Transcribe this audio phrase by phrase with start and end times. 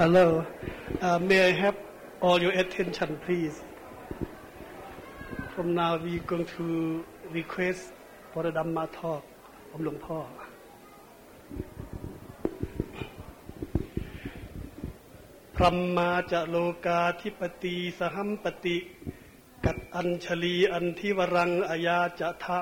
[0.00, 0.46] Hello.
[1.02, 1.76] Uh, may I have
[2.22, 3.60] all your attention, please?
[5.54, 7.92] From now, we're going to request
[8.32, 9.22] for the Dhamma talk
[9.74, 10.20] of Luang พ่อ
[15.56, 16.56] พรหมาจะโล
[16.86, 18.78] กาธิปตีสหัมปติ
[19.64, 22.60] กัดอัญชลีอันทิวรังอายาจะทะ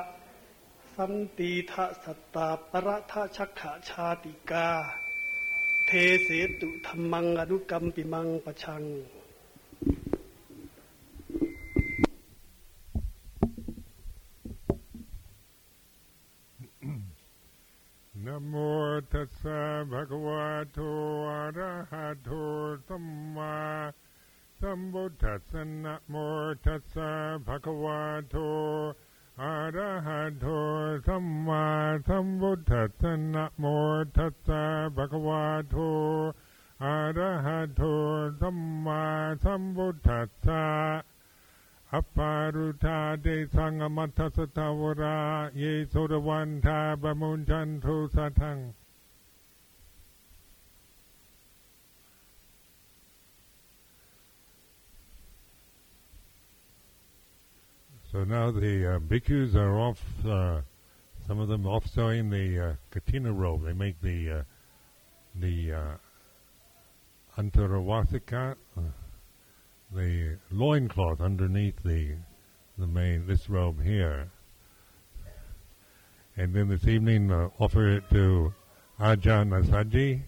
[0.94, 4.70] สันติทะสัตตาปรทะชักขะชาติกา
[5.90, 8.82] เทเสตุธรรมังอนุกรรมปิมังปะชัง
[44.37, 45.19] สตาวรา
[45.57, 48.59] เยโสดวันทาบมุนจันทุสัทัง
[58.11, 60.61] So now the uh, bhikkhus are off, uh,
[61.25, 63.63] some of them off sewing the uh, katina robe.
[63.65, 64.43] They make the uh,
[65.33, 65.95] the uh,
[67.39, 68.81] antaravasika, uh,
[69.91, 72.17] the loincloth underneath the
[72.78, 74.30] the main this robe here.
[76.36, 78.54] And then this evening uh, offer it to
[79.00, 80.22] Ajahn Asaji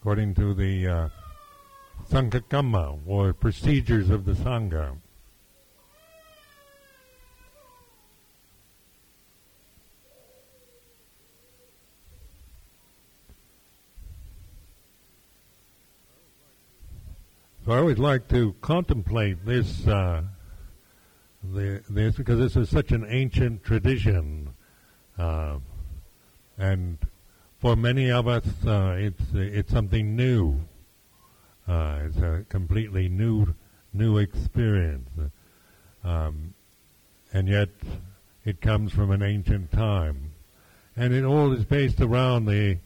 [0.00, 1.08] according to the uh,
[2.10, 4.96] Sanghakamma or procedures of the Sangha.
[17.68, 20.22] So I always like to contemplate this, uh,
[21.42, 24.50] the, this because this is such an ancient tradition,
[25.18, 25.58] uh,
[26.56, 26.98] and
[27.58, 30.60] for many of us, uh, it's it's something new.
[31.66, 33.54] Uh, it's a completely new
[33.92, 35.10] new experience,
[36.04, 36.54] um,
[37.32, 37.70] and yet
[38.44, 40.32] it comes from an ancient time,
[40.96, 42.78] and it all is based around the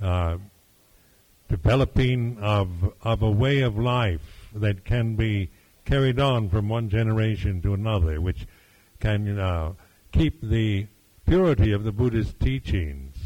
[0.00, 0.38] uh,
[1.48, 2.68] developing of
[3.02, 5.50] of a way of life that can be
[5.86, 8.46] carried on from one generation to another, which
[9.00, 9.72] can uh,
[10.12, 10.86] keep the
[11.26, 13.16] purity of the Buddhist teachings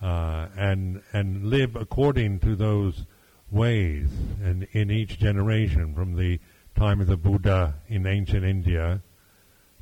[0.00, 3.04] uh, and and live according to those
[3.50, 4.08] ways
[4.42, 6.38] and in each generation from the
[6.74, 9.02] time of the Buddha in ancient India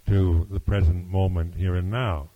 [0.06, 2.30] to the present moment here and now.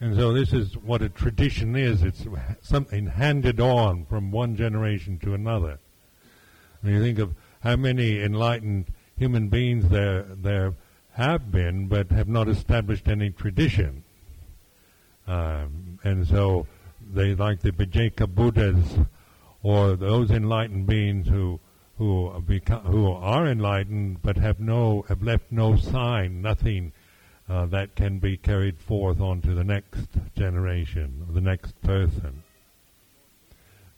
[0.00, 2.02] And so this is what a tradition is.
[2.02, 2.26] It's
[2.60, 5.78] something handed on from one generation to another.
[6.80, 10.74] When you think of how many enlightened human beings there there
[11.12, 14.04] have been, but have not established any tradition.
[15.26, 16.66] Um, and so
[17.12, 18.98] they like the Vijayaka Buddhas
[19.62, 21.58] or those enlightened beings who
[21.98, 26.92] who become, who are enlightened but have no have left no sign, nothing
[27.48, 32.42] uh, that can be carried forth onto the next generation, the next person.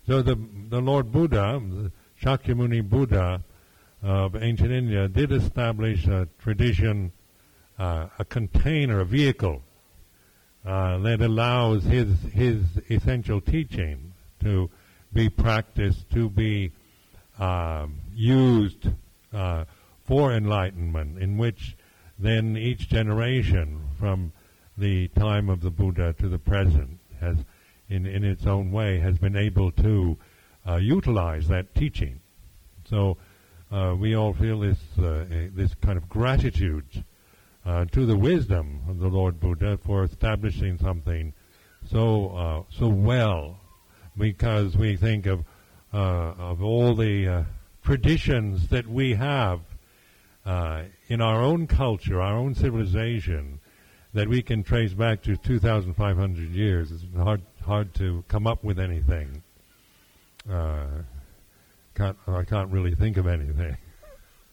[0.06, 0.39] So the
[0.71, 1.60] the Lord Buddha,
[2.22, 3.44] Shakyamuni Buddha
[4.02, 7.12] of ancient India, did establish a tradition,
[7.78, 9.62] uh, a container, a vehicle
[10.64, 14.70] uh, that allows his his essential teaching to
[15.12, 16.70] be practiced, to be
[17.38, 18.88] um, used
[19.32, 19.64] uh,
[20.04, 21.76] for enlightenment, in which
[22.18, 24.32] then each generation from
[24.76, 27.36] the time of the Buddha to the present has,
[27.88, 30.16] in, in its own way, has been able to
[30.68, 32.20] uh, utilize that teaching.
[32.88, 33.16] So
[33.70, 37.04] uh, we all feel this uh, a, this kind of gratitude
[37.64, 41.32] uh, to the wisdom of the Lord Buddha for establishing something
[41.90, 43.60] so uh, so well,
[44.16, 45.44] because we think of
[45.91, 47.47] of all the
[47.82, 49.60] traditions that we have
[51.09, 53.60] in our own culture, our own civilization,
[54.12, 56.92] that we can trace back to 2,500 years.
[56.92, 59.42] It's hard hard to come up with anything.
[60.50, 60.86] Uh,
[61.95, 63.77] can't I can't really think of anything.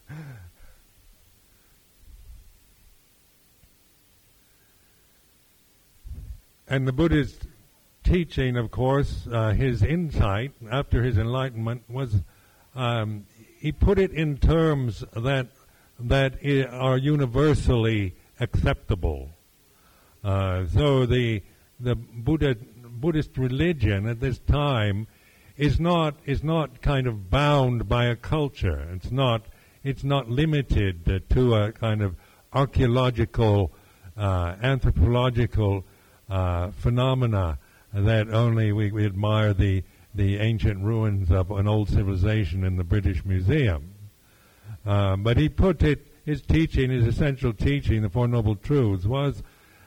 [6.68, 7.46] and the Buddhist
[8.04, 12.22] teaching, of course, uh, his insight after his enlightenment was
[12.74, 13.26] um,
[13.58, 15.48] he put it in terms that
[15.98, 16.34] that
[16.70, 19.30] are universally acceptable.
[20.22, 21.42] Uh, so the
[21.80, 25.06] the Buddha Buddhist religion at this time
[25.56, 28.88] is not is not kind of bound by a culture.
[28.92, 29.46] It's not
[29.82, 32.16] it's not limited uh, to a kind of
[32.52, 33.72] archaeological,
[34.16, 35.84] uh, anthropological
[36.28, 37.58] uh, phenomena
[37.92, 42.84] that only we, we admire the the ancient ruins of an old civilization in the
[42.84, 43.92] British Museum.
[44.86, 49.42] Um, but he put it, his teaching, his essential teaching, the Four Noble Truths, was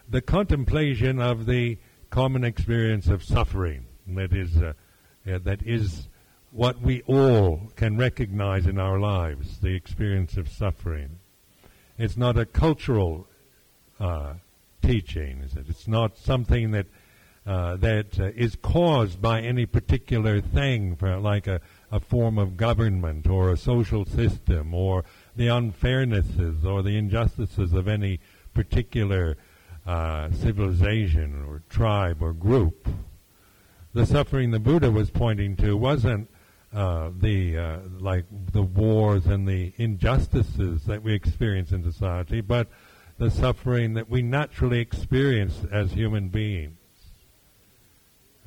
[0.08, 1.80] the contemplation of the
[2.12, 3.88] common experience of suffering.
[4.08, 4.62] That is,
[5.30, 6.08] uh, that is
[6.52, 11.20] what we all can recognize in our lives, the experience of suffering.
[11.98, 13.28] It's not a cultural
[14.00, 14.36] uh,
[14.82, 15.66] teaching, is it?
[15.70, 16.88] It's not something that
[17.46, 21.60] uh, that uh, is caused by any particular thing, for like a,
[21.92, 25.04] a form of government or a social system or
[25.36, 28.20] the unfairnesses or the injustices of any
[28.54, 29.36] particular
[29.88, 32.88] uh, civilization or tribe or group.
[33.94, 36.30] The suffering the Buddha was pointing to wasn't
[36.72, 42.68] uh, the uh, like the wars and the injustices that we experience in society, but
[43.18, 46.78] the suffering that we naturally experience as human beings.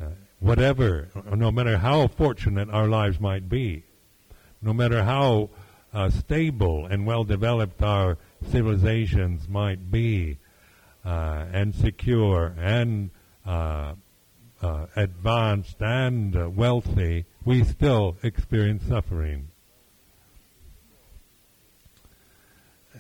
[0.00, 0.06] Uh,
[0.39, 3.83] whatever, no matter how fortunate our lives might be,
[4.61, 5.50] no matter how
[5.93, 8.17] uh, stable and well developed our
[8.49, 10.38] civilizations might be,
[11.05, 13.11] uh, and secure and
[14.62, 19.49] uh, uh, advanced and wealthy, we still experience suffering.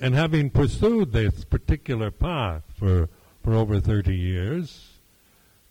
[0.00, 3.08] And having pursued this particular path for,
[3.44, 4.88] for over 30 years,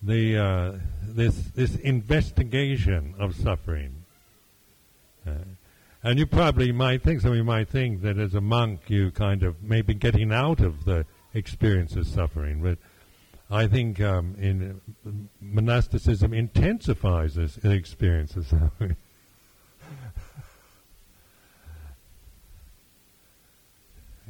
[0.02, 0.72] the, uh,
[1.02, 4.04] this, this investigation of suffering,
[5.26, 5.32] uh,
[6.02, 9.10] and you probably might think, some of you might think that as a monk you
[9.10, 11.04] kind of maybe getting out of the
[11.34, 12.78] experience of suffering, but
[13.52, 14.80] I think um, in
[15.40, 18.34] monasticism intensifies this experience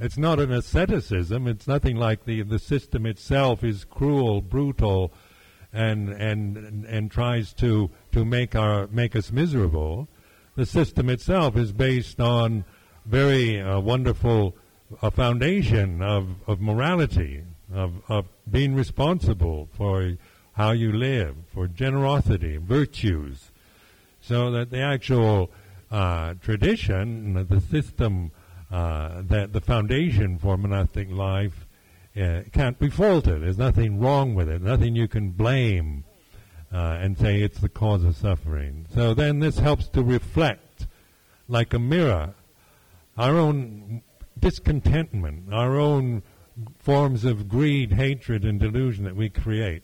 [0.00, 1.46] it's not an asceticism.
[1.46, 5.12] It's nothing like the the system itself is cruel, brutal,
[5.72, 10.08] and and and tries to to make our make us miserable.
[10.56, 12.64] The system itself is based on
[13.06, 14.56] very uh, wonderful
[15.00, 17.42] a foundation of, of morality,
[17.72, 20.16] of, of being responsible for
[20.54, 23.50] how you live, for generosity, virtues,
[24.20, 25.50] so that the actual
[25.90, 28.30] uh, tradition, the system,
[28.70, 31.66] uh, that the foundation for monastic life
[32.16, 33.42] uh, can't be faulted.
[33.42, 36.04] There's nothing wrong with it, nothing you can blame
[36.72, 38.86] uh, and say it's the cause of suffering.
[38.94, 40.86] So then this helps to reflect,
[41.48, 42.34] like a mirror,
[43.16, 44.02] our own
[44.38, 46.22] discontentment, our own
[46.78, 49.82] forms of greed, hatred, and delusion that we create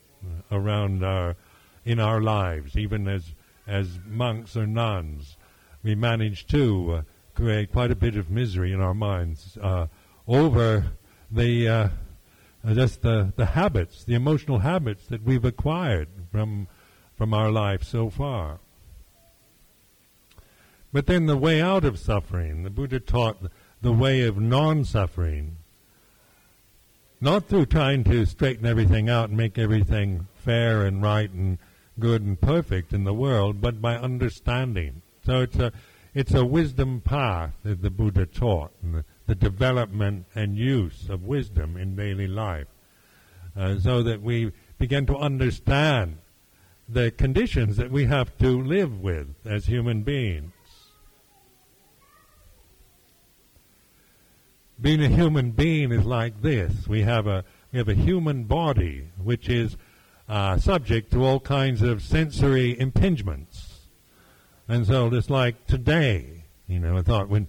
[0.50, 1.36] around our
[1.84, 3.34] in our lives, even as
[3.66, 5.36] as monks or nuns,
[5.82, 7.02] we manage to uh,
[7.34, 9.86] create quite a bit of misery in our minds uh,
[10.26, 10.92] over
[11.30, 11.88] the uh,
[12.72, 16.66] just the, the habits, the emotional habits that we've acquired from
[17.16, 18.60] from our life so far.
[20.92, 23.38] But then the way out of suffering, the Buddha taught
[23.82, 25.57] the way of non-suffering,
[27.20, 31.58] not through trying to straighten everything out and make everything fair and right and
[31.98, 35.02] good and perfect in the world, but by understanding.
[35.25, 35.72] So it's a
[36.14, 41.76] it's a wisdom path that the Buddha taught, the, the development and use of wisdom
[41.76, 42.66] in daily life,
[43.56, 46.18] uh, so that we begin to understand
[46.88, 50.52] the conditions that we have to live with as human beings.
[54.80, 56.87] Being a human being is like this.
[56.87, 59.76] We have a we have a human body which is
[60.28, 63.80] uh, subject to all kinds of sensory impingements,
[64.68, 67.49] and so just like today, you know, I thought when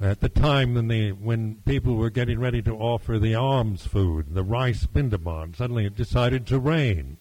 [0.00, 4.34] at the time when the when people were getting ready to offer the alms food,
[4.34, 7.18] the rice bindabon, suddenly it decided to rain.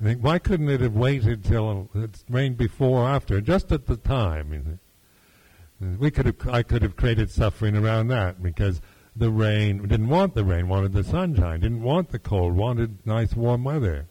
[0.00, 3.86] I think why couldn't it have waited till it rained before or after, just at
[3.86, 4.78] the time?
[5.80, 8.80] We could have, I could have created suffering around that because
[9.16, 13.34] the rain didn't want the rain, wanted the sunshine, didn't want the cold, wanted nice
[13.34, 14.06] warm weather.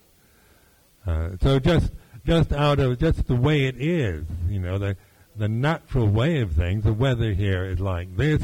[1.05, 1.91] Uh, so just
[2.25, 4.97] just out of just the way it is, you know, the
[5.35, 6.83] the natural way of things.
[6.83, 8.43] The weather here is like this.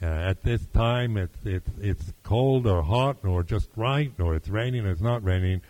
[0.00, 4.48] Uh, at this time, it's it's it's cold or hot or just right, or it's
[4.48, 5.60] raining or it's not raining.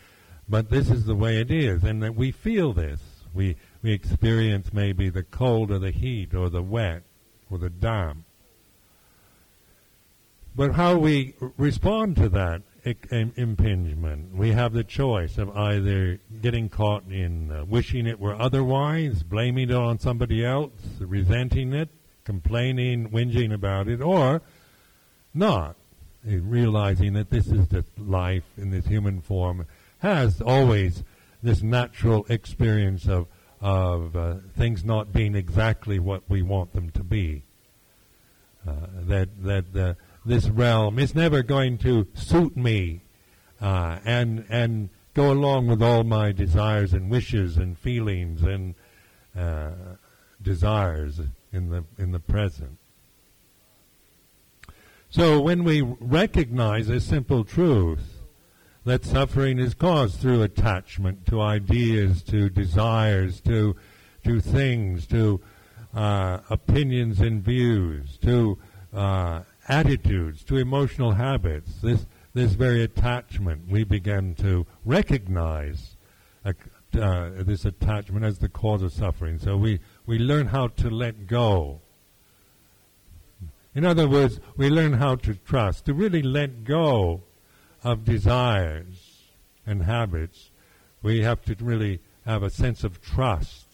[0.48, 3.00] But this is the way it is, and that we feel this.
[3.34, 7.02] We we experience maybe the cold or the heat or the wet
[7.50, 8.25] or the damp.
[10.54, 14.35] But how we respond to that impingement.
[14.35, 19.70] We have the choice of either getting caught in uh, wishing it were otherwise, blaming
[19.70, 21.88] it on somebody else, resenting it,
[22.25, 24.42] complaining, whinging about it, or
[25.35, 25.76] not,
[26.26, 29.66] uh, realizing that this is just life in this human form,
[29.99, 31.02] has always
[31.42, 33.26] this natural experience of
[33.60, 37.44] of uh, things not being exactly what we want them to be.
[38.66, 38.72] Uh,
[39.02, 43.00] that that uh, this realm is never going to suit me
[43.60, 48.74] uh, and and go along with all my desires and wishes and feelings and
[49.36, 49.70] uh,
[50.42, 51.20] desires
[51.52, 52.78] in the in the present.
[55.10, 58.17] So when we recognize a simple truth
[58.88, 63.76] that suffering is caused through attachment to ideas, to desires, to
[64.25, 65.40] to things, to
[65.95, 68.59] uh, opinions and views, to
[68.92, 75.97] uh, attitudes, to emotional habits, this, this very attachment, we begin to recognize
[76.45, 76.52] uh,
[76.99, 79.38] uh, this attachment as the cause of suffering.
[79.38, 81.80] So we, we learn how to let go.
[83.75, 87.23] In other words, we learn how to trust, to really let go
[87.85, 89.23] of desires
[89.66, 90.50] and habits.
[91.02, 93.66] We have to really have a sense of trust,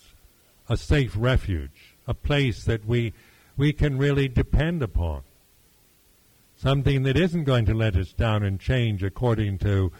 [0.68, 3.12] a safe refuge, a place that we,
[3.56, 5.22] we can really depend upon
[6.56, 9.92] something that isn't going to let us down and change according to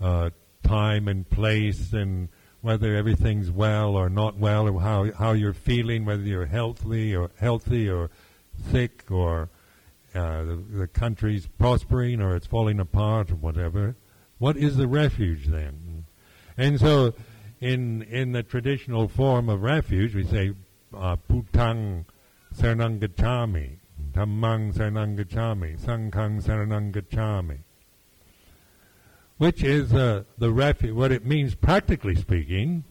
[0.00, 0.30] uh,
[0.62, 2.28] time and place and
[2.60, 7.30] whether everything's well or not well or how how you're feeling, whether you're healthy or
[7.38, 8.10] healthy or
[8.70, 9.50] sick or
[10.14, 13.96] uh, the, the country's prospering or it's falling apart or whatever.
[14.38, 16.06] What is the refuge then?
[16.56, 17.14] And so,
[17.60, 20.52] in in the traditional form of refuge, we say
[20.96, 22.04] uh, Buddhang
[22.54, 23.78] saranang gacchami,
[24.12, 27.58] Dhammang saranang gacchami, Sanghang saranang.
[29.36, 32.84] Which is uh, the refuge, what it means practically speaking,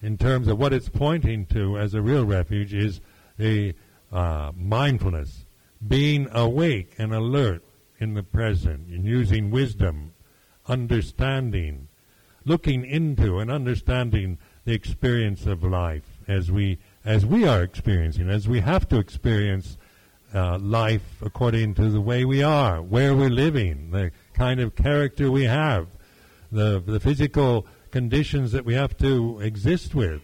[0.00, 3.00] in terms of what it's pointing to as a real refuge, is
[3.40, 3.74] a
[4.12, 5.41] uh, mindfulness,
[5.86, 7.62] being awake and alert
[7.98, 10.12] in the present, and using wisdom,
[10.66, 11.88] understanding,
[12.44, 18.48] looking into and understanding the experience of life as we as we are experiencing, as
[18.48, 19.76] we have to experience
[20.34, 25.30] uh, life according to the way we are, where we're living, the kind of character
[25.30, 25.88] we have,
[26.50, 30.22] the, the physical conditions that we have to exist with,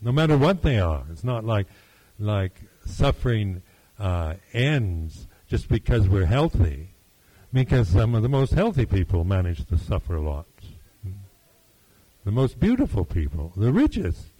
[0.00, 1.04] no matter what they are.
[1.10, 1.66] It's not like,
[2.18, 3.62] like suffering
[3.98, 6.90] uh, ends just because we're healthy,
[7.52, 10.46] because some of the most healthy people manage to suffer a lot.
[12.24, 14.32] The most beautiful people, the richest,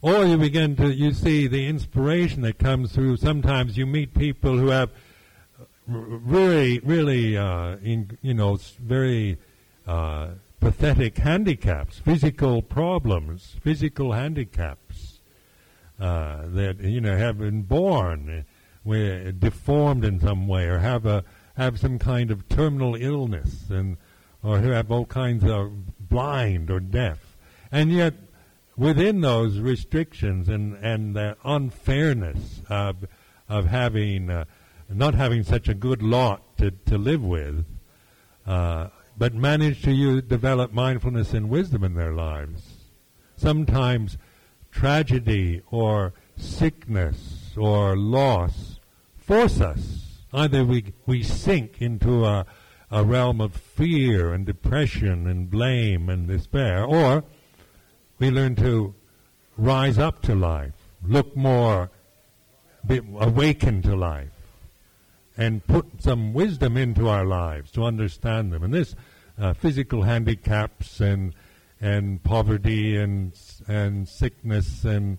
[0.00, 3.16] Or you begin to, you see the inspiration that comes through.
[3.16, 4.90] Sometimes you meet people who have
[5.88, 9.38] really, really, uh, in, you know, very
[9.88, 10.28] uh,
[10.60, 15.20] pathetic handicaps, physical problems, physical handicaps
[16.00, 18.44] uh, that you know have been born,
[18.82, 21.24] where deformed in some way, or have a
[21.56, 23.96] have some kind of terminal illness, and
[24.42, 27.36] or who have all kinds of blind or deaf,
[27.70, 28.14] and yet
[28.78, 33.04] within those restrictions and, and the unfairness of,
[33.48, 34.44] of having, uh,
[34.88, 37.66] not having such a good lot to, to live with,
[38.46, 38.86] uh,
[39.18, 42.62] but manage to use, develop mindfulness and wisdom in their lives.
[43.36, 44.16] Sometimes
[44.70, 48.78] tragedy or sickness or loss
[49.16, 50.04] force us.
[50.32, 52.46] Either we, we sink into a,
[52.90, 57.24] a realm of fear and depression and blame and despair, or
[58.18, 58.94] we learn to
[59.56, 61.90] rise up to life, look more,
[62.86, 64.30] be awakened to life,
[65.38, 68.62] and put some wisdom into our lives to understand them.
[68.62, 68.94] And this
[69.38, 71.34] uh, physical handicaps and
[71.80, 73.32] and poverty and
[73.68, 75.16] and sickness and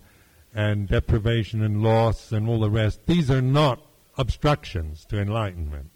[0.54, 3.00] and deprivation and loss and all the rest.
[3.06, 3.80] These are not
[4.18, 5.90] obstructions to enlightenment.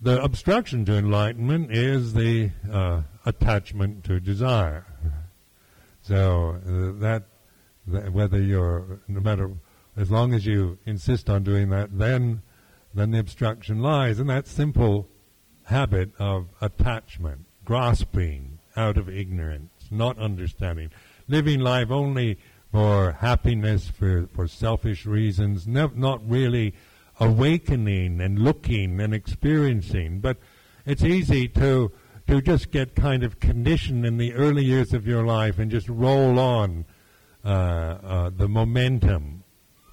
[0.00, 4.86] The obstruction to enlightenment is the uh, attachment to desire.
[6.02, 7.24] So uh, that,
[7.88, 9.50] whether you're no matter
[9.96, 12.42] as long as you insist on doing that, then
[12.94, 15.08] then the obstruction lies in that simple
[15.64, 20.90] habit of attachment, grasping out of ignorance, not understanding,
[21.26, 22.38] living life only
[22.70, 26.74] for happiness, for for selfish reasons, ne- not really
[27.20, 30.20] awakening and looking and experiencing.
[30.20, 30.38] But
[30.86, 31.92] it's easy to
[32.28, 35.88] to just get kind of conditioned in the early years of your life and just
[35.88, 36.84] roll on
[37.44, 39.44] uh, uh, the momentum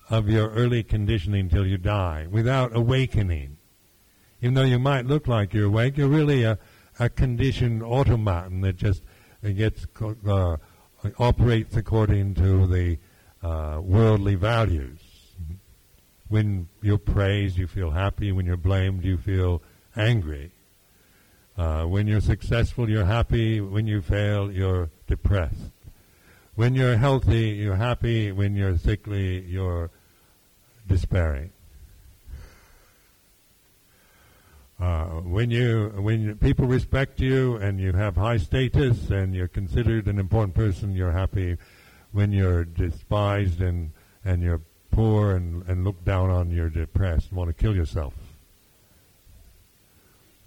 [0.10, 3.58] of your early conditioning till you die without awakening.
[4.42, 6.58] Even though you might look like you're awake, you're really a,
[7.00, 9.04] a conditioned automaton that just
[9.44, 9.88] uh, gets
[10.28, 10.58] uh,
[11.18, 12.98] operates according to the
[13.82, 15.00] worldly values.
[16.28, 18.32] When you're praised, you feel happy.
[18.32, 19.62] When you're blamed, you feel
[19.96, 20.52] angry.
[21.58, 23.62] Uh, when you're successful, you're happy.
[23.62, 25.72] When you fail, you're depressed.
[26.56, 28.32] When you're healthy, you're happy.
[28.32, 29.92] When you're sickly, you're
[30.88, 31.52] despairing.
[34.80, 40.08] Uh, when you when people respect you and you have high status and you're considered
[40.08, 41.58] an important person, you're happy.
[42.12, 43.92] When you're despised and
[44.24, 48.14] and you're poor and, and looked down on, you're depressed want to kill yourself.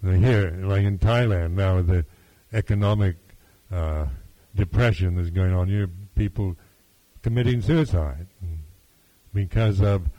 [0.01, 2.05] Here, like in Thailand now, the
[2.53, 3.17] economic
[3.71, 4.05] uh,
[4.55, 5.89] depression that's going on here,
[6.19, 6.57] people
[7.23, 8.27] committing suicide
[9.33, 10.09] because of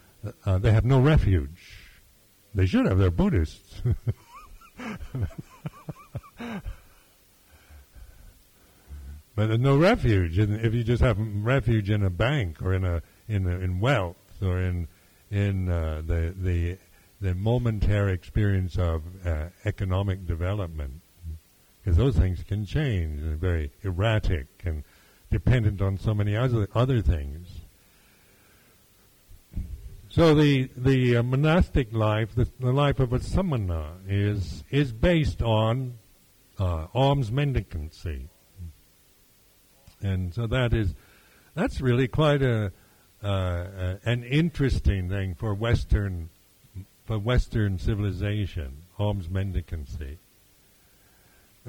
[0.47, 1.77] uh, they have no refuge.
[2.55, 2.99] They should have.
[2.99, 3.83] They're Buddhists.
[6.39, 6.63] but
[9.37, 10.39] there's no refuge.
[10.39, 13.79] And if you just have refuge in a bank or in a in a, in
[13.79, 14.89] wealth or in
[15.31, 16.79] in uh, the the
[17.21, 21.03] the momentary experience of uh, economic development,
[21.83, 23.21] because those things can change.
[23.21, 24.83] They're very erratic and
[25.31, 27.61] dependent on so many other other things.
[30.11, 35.41] So the the uh, monastic life, the, the, life of a samana, is is based
[35.41, 35.99] on
[36.59, 38.29] uh, alms mendicancy,
[40.03, 40.95] and so that is
[41.55, 42.73] that's really quite a
[43.23, 46.31] uh, an interesting thing for Western
[47.05, 50.19] for Western civilization, alms mendicancy.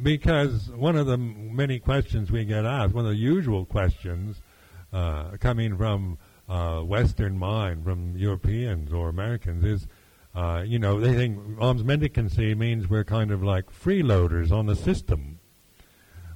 [0.02, 4.42] Because one of the many questions we get asked, one of the usual questions
[4.94, 6.18] uh, coming from
[6.48, 9.88] uh, Western mind from Europeans or Americans is,
[10.34, 14.76] uh, you know, they think alms mendicancy means we're kind of like freeloaders on the
[14.76, 15.40] system,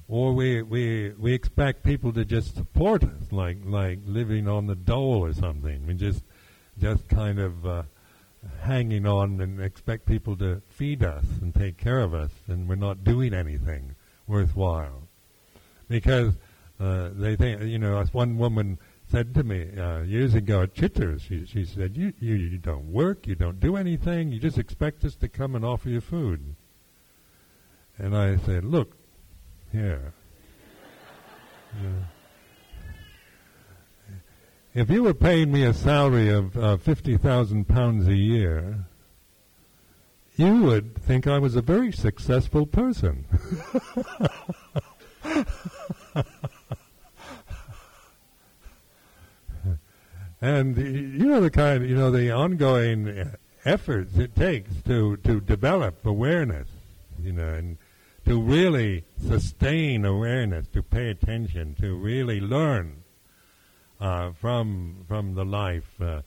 [0.06, 4.76] or we we we expect people to just support us, like like living on the
[4.76, 5.86] dole or something.
[5.86, 6.24] We just
[6.78, 7.82] just kind of uh,
[8.62, 12.74] hanging on and expect people to feed us and take care of us, and we're
[12.74, 13.94] not doing anything
[14.26, 15.02] worthwhile
[15.88, 16.34] because
[16.80, 18.78] uh, they think, you know, as one woman
[19.10, 22.92] said to me uh, years ago at Chithurst, she, she said, you, you, you don't
[22.92, 26.56] work, you don't do anything, you just expect us to come and offer you food.
[27.98, 28.96] And I said, look,
[29.72, 30.12] here.
[34.76, 38.84] if you were paying me a salary of uh, 50,000 pounds a year,
[40.36, 43.24] you would think I was a very successful person.
[50.38, 53.32] And you know the kind, you know the ongoing
[53.64, 56.68] efforts it takes to to develop awareness,
[57.20, 57.78] you know, and
[58.26, 63.02] to really sustain awareness, to pay attention, to really learn
[64.00, 66.22] uh, from from the life uh,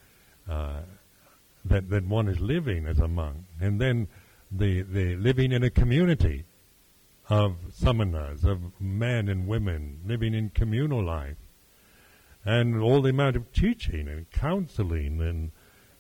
[0.50, 0.82] uh,
[1.66, 4.08] that that one is living as a monk, and then
[4.52, 6.46] the the living in a community
[7.30, 11.38] of samanas, of men and women living in communal life
[12.46, 15.52] and all the amount of teaching and counseling and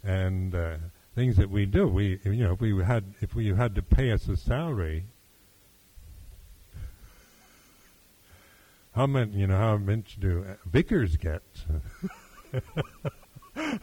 [0.04, 0.78] and uh,
[1.14, 1.88] things that we do.
[1.88, 5.06] We you know if we had if we had to pay us a salary,
[9.00, 11.42] how much you know how much do vicars get?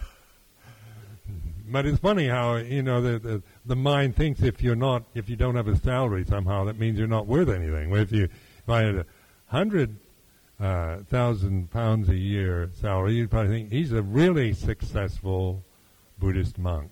[1.71, 5.31] but it's funny how you know the, the the mind thinks if you're not if
[5.31, 7.97] you don't have a salary somehow that means you're not worth anything.
[7.97, 9.07] If you if I had a
[9.47, 9.97] hundred
[10.61, 15.65] uh, thousand pounds a year salary, you'd probably think he's a really successful
[16.19, 16.91] Buddhist monk.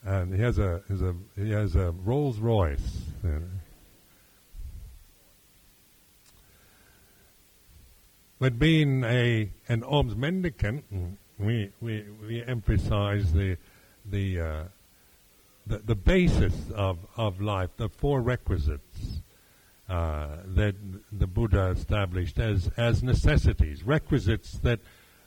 [0.06, 3.02] and he has a, has a he has a Rolls Royce.
[3.22, 3.42] You know.
[8.38, 10.84] But being a an alms mendicant,
[11.38, 13.56] we we we emphasize the
[14.04, 14.64] the uh,
[15.66, 19.20] the, the basis of, of life, the four requisites
[19.88, 20.74] uh, that
[21.12, 24.80] the Buddha established as, as necessities, requisites that,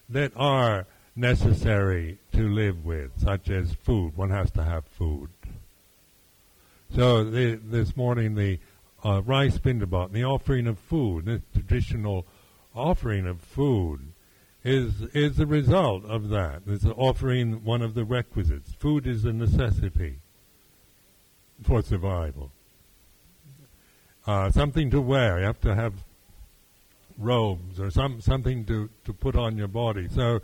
[0.07, 4.15] that are necessary to live with, such as food.
[4.15, 5.30] One has to have food.
[6.95, 8.60] So the, this morning, the
[9.04, 12.25] uh, rice bindabot, the offering of food, the traditional
[12.73, 14.13] offering of food,
[14.63, 16.62] is is the result of that.
[16.65, 18.73] It's offering one of the requisites.
[18.73, 20.19] Food is a necessity
[21.62, 22.52] for survival.
[24.25, 25.39] Uh, something to wear.
[25.39, 25.93] You have to have
[27.17, 30.08] robes or some something to, to put on your body.
[30.10, 30.41] So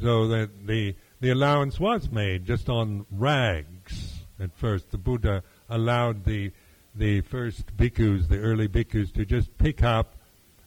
[0.00, 4.90] so that the the allowance was made just on rags at first.
[4.90, 6.52] The Buddha allowed the
[6.94, 10.16] the first bhikkhus, the early bhikkhus, to just pick up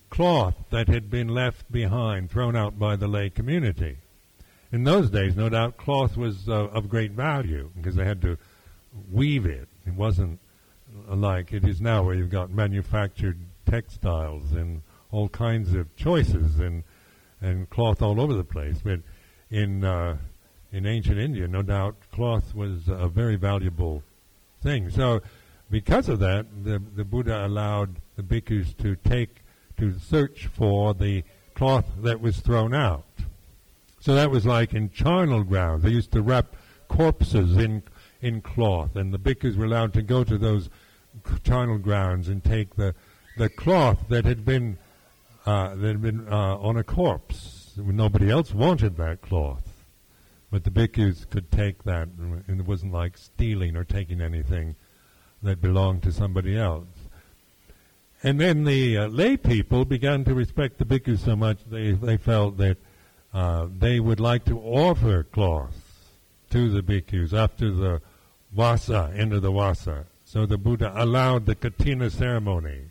[0.09, 3.97] cloth that had been left behind, thrown out by the lay community.
[4.71, 8.37] In those days, no doubt, cloth was uh, of great value because they had to
[9.11, 9.67] weave it.
[9.87, 10.39] It wasn't
[11.07, 14.81] like it is now, where you've got manufactured textiles and
[15.11, 16.83] all kinds of choices and
[17.41, 18.79] and cloth all over the place.
[18.83, 18.99] But
[19.49, 20.17] in uh,
[20.71, 24.03] in ancient India, no doubt, cloth was a very valuable
[24.61, 24.89] thing.
[24.89, 25.21] So,
[25.71, 29.43] because of that, the the Buddha allowed the bhikkhus to take
[29.77, 33.05] to search for the cloth that was thrown out.
[33.99, 35.83] So that was like in charnel grounds.
[35.83, 36.55] They used to wrap
[36.87, 37.83] corpses in
[38.21, 40.69] in cloth, and the bhikkhus were allowed to go to those
[41.43, 42.95] charnel grounds and take the
[43.37, 44.77] the cloth that had been
[45.45, 47.73] uh, that had been uh, on a corpse.
[47.77, 49.68] Nobody else wanted that cloth,
[50.51, 54.75] but the bhikkhus could take that, and it wasn't like stealing or taking anything
[55.43, 56.87] that belonged to somebody else.
[58.21, 62.17] And then the uh, lay people began to respect the bhikkhus so much they, they
[62.17, 62.77] felt that
[63.33, 65.77] uh, they would like to offer cloths
[66.49, 68.01] to the bhikkhus after the
[68.51, 70.05] vasa, end of the vasa.
[70.25, 72.89] So the Buddha allowed the katina ceremony.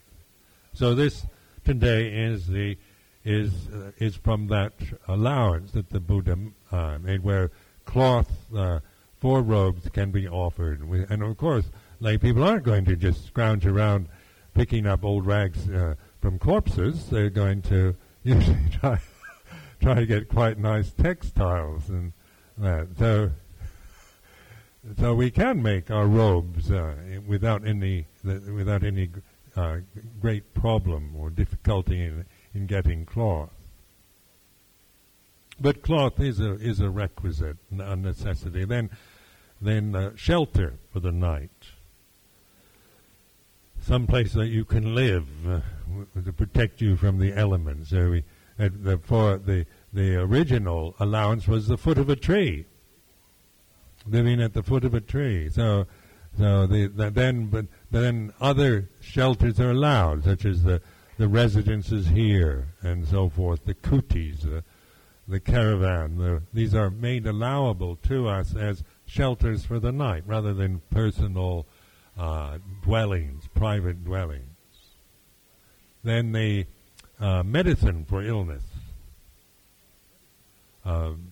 [0.73, 1.27] So this
[1.65, 2.79] today is the
[3.25, 4.73] is uh, is from that
[5.07, 6.39] allowance that the Buddha
[6.73, 7.51] uh, made, where
[7.85, 8.81] cloth uh,
[9.19, 11.67] for robes can be offered, and of course,
[12.01, 14.09] lay people aren't going to just scrounge around
[14.55, 18.99] picking up old rags uh, from corpses, they're going to usually try
[19.81, 22.13] try to get quite nice textiles and
[22.57, 22.89] that.
[22.99, 23.31] So
[24.99, 26.95] so we can make our robes uh,
[27.27, 29.11] without any without any
[29.57, 29.79] uh,
[30.21, 33.51] great problem or difficulty in in getting cloth.
[35.61, 38.65] But cloth is a is a requisite, a necessity.
[38.65, 38.91] Then
[39.61, 41.51] then uh, shelter for the night
[43.89, 45.61] some place that you can live uh,
[46.23, 47.89] to protect you from the elements.
[47.89, 48.25] So we,
[48.59, 52.67] uh, the, for the the original allowance was the foot of a tree,
[54.07, 55.49] living at the foot of a tree.
[55.49, 55.87] So,
[56.37, 60.83] so the, the, then but then other shelters are allowed, such as the
[61.17, 64.63] the residences here and so forth, the kutis, the,
[65.29, 66.17] the caravan.
[66.17, 71.67] The, these are made allowable to us as shelters for the night, rather than personal
[72.17, 74.45] uh, dwellings, private dwellings.
[76.03, 76.67] Then the
[77.21, 78.63] uh, medicine for illness.
[80.85, 81.29] Um,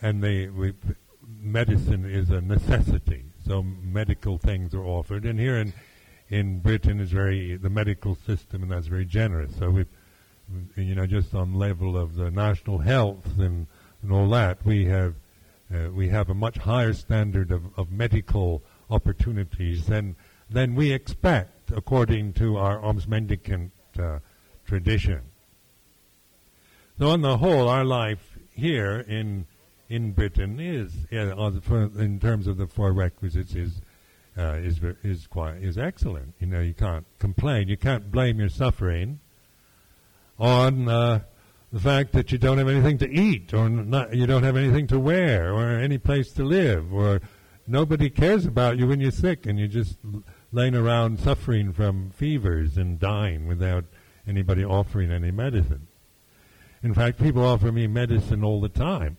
[0.00, 0.74] and the we,
[1.40, 5.24] medicine is a necessity, so medical things are offered.
[5.24, 5.72] And here in,
[6.28, 9.56] in Britain is very, the medical system, and that's very generous.
[9.58, 9.86] So we,
[10.76, 13.66] you know, just on level of the national health and,
[14.02, 15.14] and all that, we have,
[15.74, 20.16] uh, we have a much higher standard of, of medical opportunities than
[20.48, 24.20] than we expect according to our alms mendicant uh,
[24.64, 25.22] tradition.
[26.98, 29.46] So on the whole, our life here in
[29.88, 33.80] in Britain is, in terms of the four requisites, is
[34.38, 36.34] uh, is is quite is excellent.
[36.38, 37.68] You know, you can't complain.
[37.68, 39.20] You can't blame your suffering
[40.38, 41.20] on uh,
[41.72, 44.86] the fact that you don't have anything to eat, or not, you don't have anything
[44.88, 47.20] to wear, or any place to live, or
[47.66, 49.98] nobody cares about you when you're sick and you're just
[50.52, 53.84] laying around suffering from fevers and dying without
[54.26, 55.86] anybody offering any medicine.
[56.82, 59.16] In fact, people offer me medicine all the time.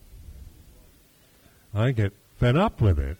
[1.73, 3.17] I get fed up with it.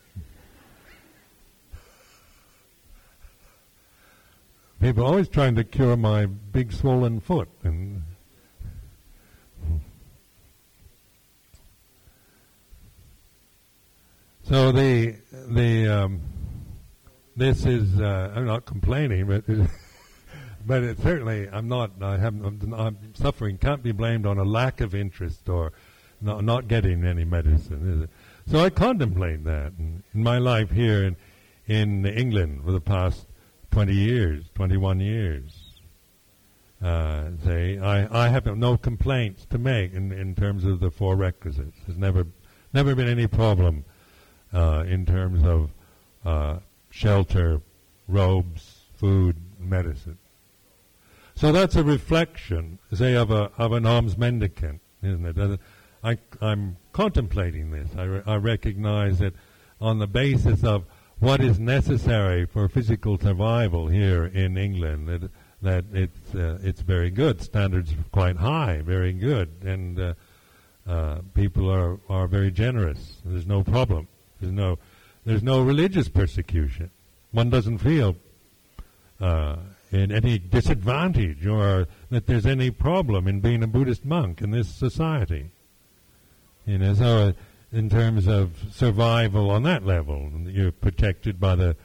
[4.80, 8.04] People are always trying to cure my big swollen foot and
[14.48, 15.14] So the
[15.50, 16.22] the um,
[17.36, 19.44] this is uh, I'm not complaining, but
[20.66, 24.46] but it certainly I'm not I haven't I'm, I'm, suffering can't be blamed on a
[24.46, 25.74] lack of interest or
[26.22, 28.08] not, not getting any medicine.
[28.50, 31.18] So I contemplate that in, in my life here in
[31.66, 33.27] in England for the past
[33.78, 35.52] 20 years, 21 years.
[36.82, 41.16] Uh, say I I have no complaints to make in in terms of the four
[41.16, 41.78] requisites.
[41.86, 42.26] There's never
[42.74, 43.86] never been any problem
[44.52, 45.70] uh, in terms of
[46.26, 46.58] uh,
[46.90, 47.62] shelter,
[48.08, 50.18] robes, food, medicine.
[51.36, 55.60] So that's a reflection, say, of a of an alms mendicant isn't it?
[56.04, 57.90] I, I'm contemplating this.
[57.96, 59.36] I, re- I recognize that
[59.80, 60.86] on the basis of
[61.20, 67.10] what is necessary for physical survival here in England, that, that it's uh, it's very
[67.10, 67.42] good.
[67.42, 70.14] Standards quite high, very good, and uh,
[70.88, 73.18] uh, people are are very generous.
[73.26, 74.08] There's no problem.
[74.40, 74.78] There's no
[75.26, 76.92] there's no religious persecution.
[77.32, 78.16] One doesn't feel
[79.20, 79.58] uh,
[79.92, 84.68] in any disadvantage or that there's any problem in being a Buddhist monk in this
[84.70, 85.50] society.
[86.66, 87.34] You know, so
[87.72, 91.76] in terms of survival on that level, you're protected by the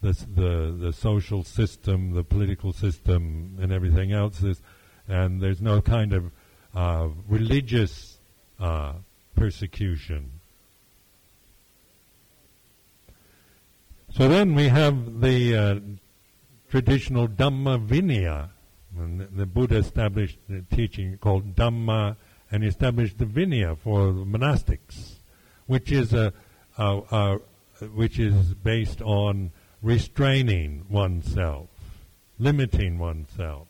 [0.00, 4.38] the the, the social system, the political system, and everything else.
[4.38, 4.62] There's,
[5.08, 6.30] and there's no kind of
[6.74, 8.18] uh, religious
[8.60, 8.94] uh,
[9.36, 10.40] persecution.
[14.10, 15.80] So then we have the uh,
[16.70, 18.50] traditional Dhamma Vinaya.
[18.98, 22.16] And the Buddha established a teaching called Dhamma
[22.50, 25.14] and established the Vinaya for the monastics,
[25.66, 26.32] which is a,
[26.78, 27.38] a, a
[27.94, 29.50] which is based on
[29.82, 31.68] restraining oneself,
[32.38, 33.66] limiting oneself.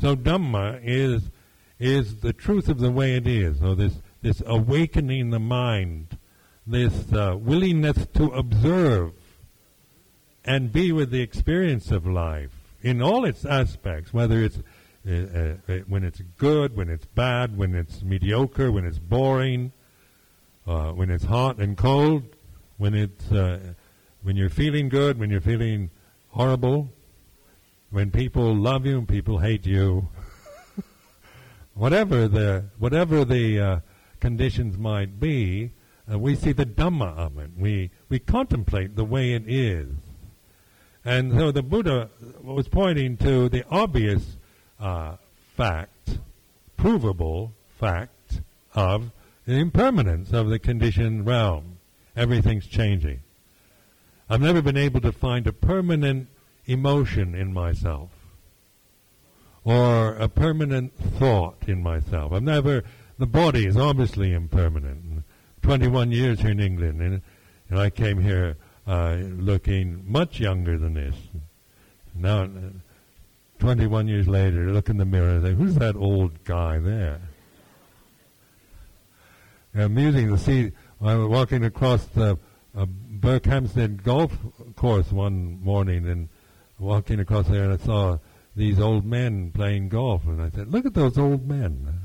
[0.00, 1.30] So Dhamma is
[1.78, 6.18] is the truth of the way it is, or this this awakening the mind,
[6.66, 9.12] this uh, willingness to observe
[10.44, 14.58] and be with the experience of life in all its aspects, whether it's
[15.08, 15.12] uh,
[15.68, 19.72] uh, when it's good, when it's bad, when it's mediocre, when it's boring,
[20.66, 22.22] uh, when it's hot and cold,
[22.76, 23.58] when it's uh,
[24.22, 25.90] when you're feeling good, when you're feeling
[26.28, 26.88] horrible,
[27.90, 30.08] when people love you and people hate you,
[31.74, 33.80] whatever the whatever the uh,
[34.20, 35.70] conditions might be,
[36.08, 37.50] we see the Dhamma of it.
[37.56, 39.88] We we contemplate the way it is.
[41.04, 42.10] And so the Buddha
[42.42, 44.36] was pointing to the obvious
[44.80, 45.16] uh,
[45.56, 46.18] fact,
[46.76, 48.40] provable fact
[48.74, 49.12] of
[49.46, 51.78] the impermanence of the conditioned realm.
[52.16, 53.20] Everything's changing.
[54.28, 56.28] I've never been able to find a permanent
[56.66, 58.10] emotion in myself
[59.64, 62.32] or a permanent thought in myself.
[62.32, 62.84] I've never,
[63.18, 65.24] the body is obviously impermanent.
[65.62, 67.22] 21 years here in England, and,
[67.68, 68.56] and I came here
[68.86, 71.16] uh, looking much younger than this.
[72.14, 72.48] Now, uh,
[73.58, 77.20] 21 years later, look in the mirror and say, who's that old guy there?
[79.78, 82.38] Amusing to see, I was walking across the
[82.76, 84.32] uh, Berkhamsted golf
[84.76, 86.28] course one morning and
[86.78, 88.18] walking across there and I saw
[88.54, 92.00] these old men playing golf and I said, look at those old men.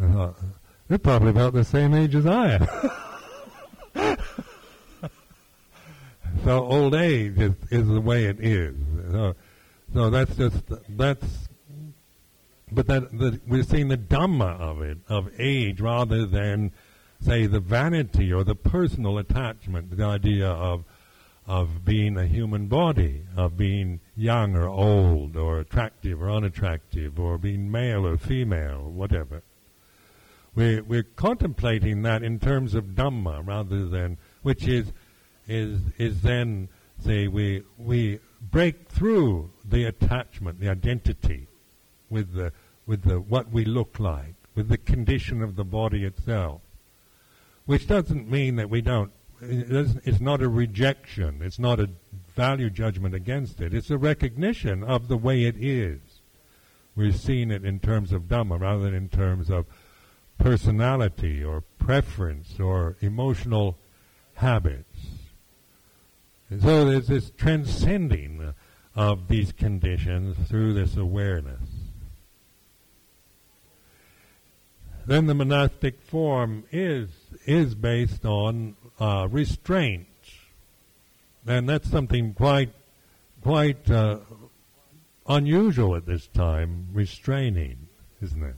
[0.00, 0.36] I thought,
[0.88, 2.66] they're probably about the same age as I am.
[6.44, 8.76] So old age is, is the way it is.
[9.10, 9.34] So,
[9.92, 11.45] so that's just that's.
[12.72, 16.72] But that we're seeing the dhamma of it of age rather than
[17.20, 20.84] say the vanity or the personal attachment, the idea of
[21.46, 27.38] of being a human body, of being young or old, or attractive or unattractive, or
[27.38, 29.42] being male or female, or whatever.
[30.56, 34.92] We're, we're contemplating that in terms of Dhamma rather than, which is
[35.46, 41.46] is is then say we we break through the attachment, the identity
[42.10, 42.52] with the
[42.86, 46.60] with the what we look like, with the condition of the body itself.
[47.64, 51.90] Which doesn't mean that we don't it's not a rejection, it's not a
[52.34, 53.74] value judgment against it.
[53.74, 56.00] It's a recognition of the way it is.
[56.94, 59.66] We're seeing it in terms of Dhamma rather than in terms of
[60.38, 63.76] personality or preference or emotional
[64.34, 64.96] habits.
[66.48, 68.54] And so there's this transcending
[68.94, 71.65] of these conditions through this awareness.
[75.06, 77.10] Then the monastic form is
[77.44, 80.08] is based on uh, restraint,
[81.46, 82.72] and that's something quite
[83.40, 84.18] quite uh,
[85.28, 86.88] unusual at this time.
[86.92, 87.86] Restraining,
[88.20, 88.56] isn't it?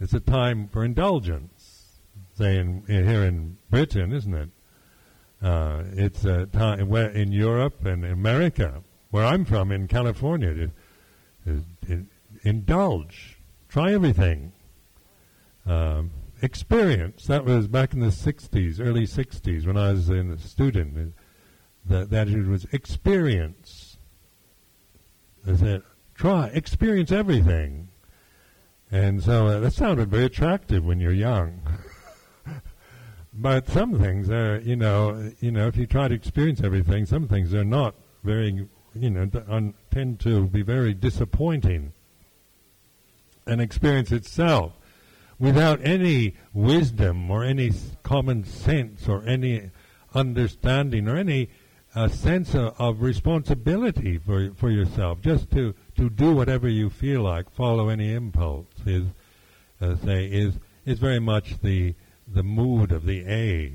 [0.00, 2.00] It's a time for indulgence,
[2.36, 4.48] say in, here in Britain, isn't it?
[5.40, 8.82] Uh, it's a time where in Europe and America,
[9.12, 10.70] where I'm from, in California,
[11.44, 12.06] to, to
[12.42, 14.52] indulge, try everything,
[15.66, 17.26] um, experience.
[17.26, 21.14] That was back in the '60s, early '60s, when I was a student.
[21.86, 23.98] That that it was experience.
[25.46, 25.82] I said,
[26.14, 27.88] try, experience everything,
[28.90, 31.60] and so uh, that sounded very attractive when you're young.
[33.34, 37.28] But some things are, you know, you know, if you try to experience everything, some
[37.28, 41.94] things are not very, you know, un- tend to be very disappointing.
[43.46, 44.72] and experience itself
[45.42, 47.72] without any wisdom or any
[48.04, 49.70] common sense or any
[50.14, 51.48] understanding or any
[51.96, 57.22] uh, sense of, of, responsibility for for yourself, just to, to do whatever you feel
[57.22, 59.04] like, follow any impulse is
[59.80, 60.54] uh, say is
[60.86, 61.94] is very much the
[62.26, 63.72] the mood of the age.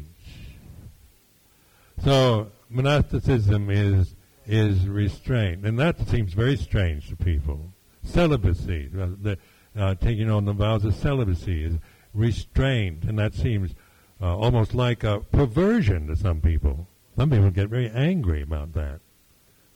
[2.03, 4.15] So monasticism is
[4.47, 7.73] is restraint, and that seems very strange to people.
[8.03, 9.37] Celibacy, the,
[9.77, 11.75] uh, taking on the vows of celibacy, is
[12.13, 13.75] restraint, and that seems
[14.21, 16.87] uh, almost like a perversion to some people.
[17.15, 18.99] Some people get very angry about that.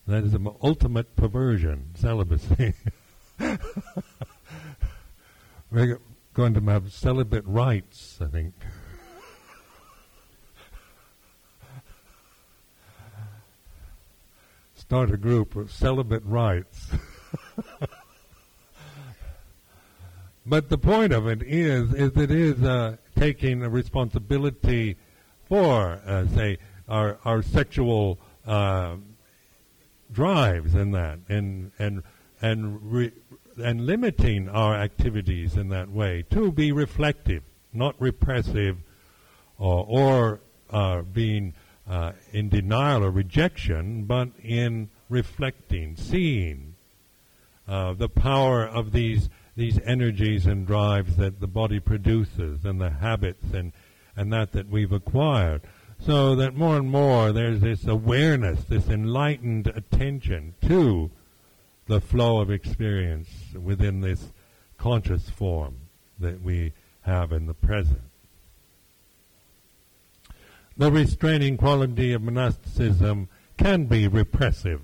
[0.08, 2.74] That is the ultimate perversion, celibacy.
[5.72, 6.00] We're
[6.34, 8.54] going to have celibate rights, I think.
[14.76, 16.90] start a group of celibate rights.
[20.46, 24.98] but the point of it is, is it is uh, taking a responsibility
[25.48, 28.96] for, uh, say, our our sexual uh,
[30.12, 32.04] drives in that, and and
[32.42, 33.14] and re-
[33.64, 38.78] and limiting our activities in that way to be reflective, not repressive,
[39.58, 40.40] or, or
[40.72, 41.54] uh, being
[41.88, 46.76] uh, in denial or rejection, but in reflecting, seeing
[47.68, 52.90] uh, the power of these these energies and drives that the body produces, and the
[52.90, 53.74] habits and
[54.16, 55.62] and that that we've acquired.
[56.00, 61.12] So that more and more there's this awareness, this enlightened attention to
[61.88, 63.30] the flow of experience
[63.62, 64.32] within this
[64.78, 65.76] conscious form
[66.20, 68.02] that we have in the present
[70.82, 74.82] the restraining quality of monasticism can be repressive,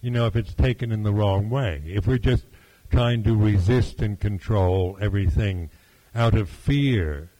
[0.00, 1.82] you know, if it's taken in the wrong way.
[1.86, 2.44] If we're just
[2.90, 5.70] trying to resist and control everything
[6.14, 7.30] out of fear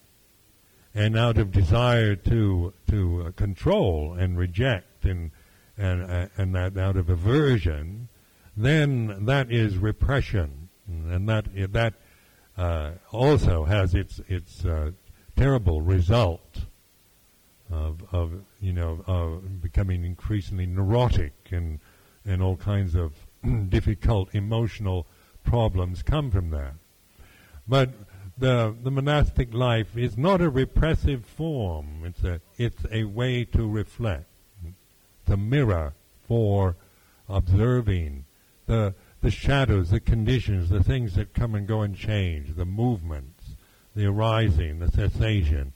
[0.94, 5.30] and out of desire to to uh, control and reject and
[5.76, 8.08] and uh, and that out of aversion,
[8.56, 11.94] then that is repression, and that that
[12.56, 14.90] uh, also has its its uh,
[15.36, 16.66] terrible result
[17.70, 21.78] of, of you know of becoming increasingly neurotic and
[22.24, 23.12] and all kinds of
[23.68, 25.06] difficult emotional
[25.48, 26.74] problems come from that.
[27.66, 27.90] But
[28.36, 32.04] the the monastic life is not a repressive form.
[32.04, 34.26] It's a it's a way to reflect.
[35.26, 35.94] the mirror
[36.26, 36.76] for
[37.28, 38.24] observing
[38.66, 43.56] the the shadows, the conditions, the things that come and go and change, the movements,
[43.96, 45.72] the arising, the cessation,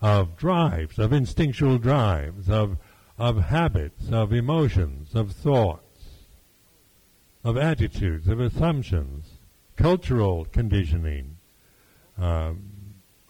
[0.00, 2.76] of drives, of instinctual drives, of,
[3.16, 5.87] of habits, of emotions, of thoughts,
[7.44, 9.26] of attitudes, of assumptions,
[9.76, 11.36] cultural conditioning,
[12.16, 12.70] um,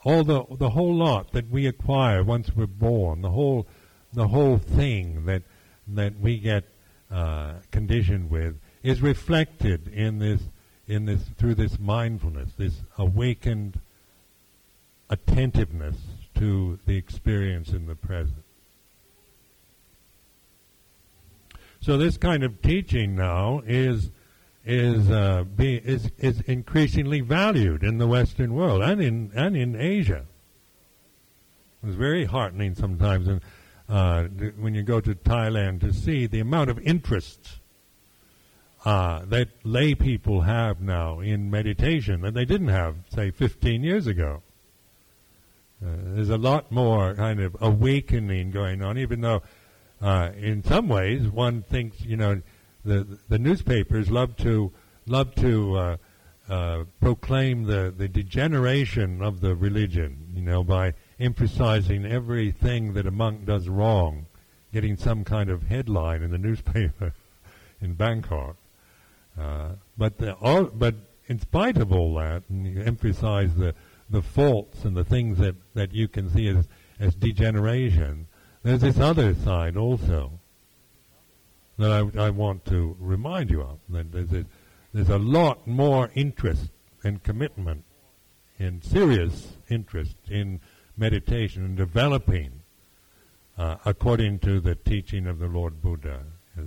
[0.04, 3.66] all the the whole lot that we acquire once we're born, the whole
[4.12, 5.42] the whole thing that
[5.86, 6.64] that we get
[7.10, 10.42] uh, conditioned with is reflected in this
[10.86, 13.80] in this through this mindfulness, this awakened
[15.10, 15.96] attentiveness
[16.34, 18.44] to the experience in the present.
[21.88, 24.10] So this kind of teaching now is
[24.62, 29.74] is uh, be, is is increasingly valued in the Western world and in and in
[29.74, 30.26] Asia.
[31.82, 33.40] It's very heartening sometimes, and
[33.88, 34.24] uh,
[34.58, 37.58] when you go to Thailand to see the amount of interest
[38.84, 44.06] uh, that lay people have now in meditation that they didn't have, say, 15 years
[44.06, 44.42] ago.
[45.82, 49.40] Uh, there's a lot more kind of awakening going on, even though
[50.00, 52.40] uh, in some ways one thinks, you know,
[52.84, 54.72] the the newspapers love to
[55.06, 55.96] love to uh,
[56.48, 63.10] uh, proclaim the, the degeneration of the religion, you know, by emphasizing everything that a
[63.10, 64.26] monk does wrong,
[64.72, 67.12] getting some kind of headline in the newspaper
[67.80, 68.56] in Bangkok.
[69.38, 70.94] Uh, but the, all, but
[71.26, 73.74] in spite of all that, and you emphasize the
[74.10, 76.66] the faults and the things that, that you can see as,
[76.98, 78.26] as degeneration,
[78.68, 80.32] there's this other side also
[81.78, 83.78] that I, I want to remind you of.
[83.88, 84.44] That there's a,
[84.92, 86.70] there's a lot more interest
[87.02, 87.84] and commitment
[88.58, 90.60] and serious interest in
[90.96, 92.62] meditation and developing
[93.56, 96.24] uh, according to the teaching of the Lord Buddha,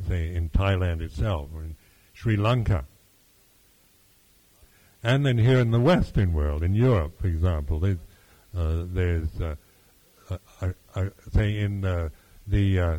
[0.08, 1.76] say in Thailand itself or in
[2.14, 2.86] Sri Lanka
[5.04, 7.97] and then here in the Western world, in Europe, for example, there's,
[8.56, 9.56] uh, there's uh,
[10.62, 11.82] uh, uh say in
[12.47, 12.97] the uh,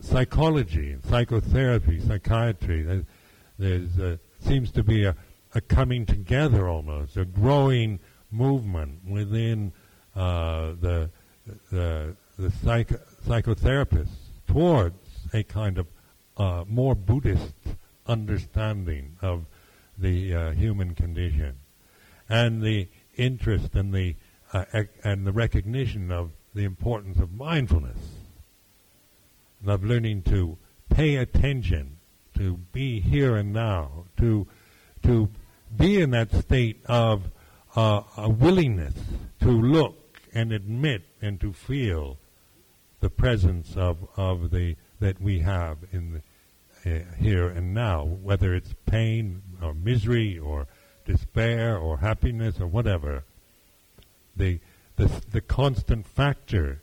[0.00, 3.04] psychology, psychotherapy, psychiatry, There
[3.58, 5.16] there's uh, seems to be a,
[5.54, 8.00] a coming together almost, a growing
[8.30, 9.72] movement within
[10.16, 11.10] uh, the
[11.70, 14.08] the, the psych- psychotherapists
[14.46, 14.96] towards
[15.32, 15.86] a kind of
[16.36, 17.54] uh, more Buddhist
[18.06, 19.44] understanding of
[19.96, 21.56] the uh, human condition,
[22.28, 24.16] and the interest and the
[24.54, 27.98] uh, and the recognition of the importance of mindfulness,
[29.60, 30.56] and of learning to
[30.88, 31.98] pay attention,
[32.38, 34.46] to be here and now, to
[35.02, 35.28] to
[35.76, 37.24] be in that state of
[37.76, 38.94] uh, a willingness
[39.40, 42.18] to look and admit and to feel
[43.00, 46.22] the presence of, of the that we have in
[46.84, 50.66] the, uh, here and now, whether it's pain or misery or
[51.04, 53.24] despair or happiness or whatever.
[54.36, 54.60] The,
[54.96, 56.80] the, the constant factor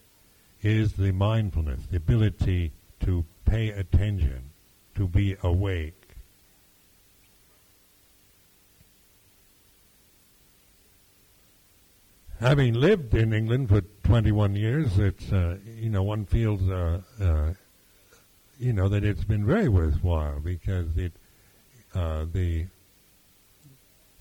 [0.61, 2.71] is the mindfulness, the ability
[3.01, 4.51] to pay attention,
[4.95, 5.95] to be awake.
[12.39, 17.53] Having lived in England for 21 years, it's uh, you know one feels uh, uh,
[18.59, 21.13] you know that it's been very worthwhile because it
[21.93, 22.65] uh, the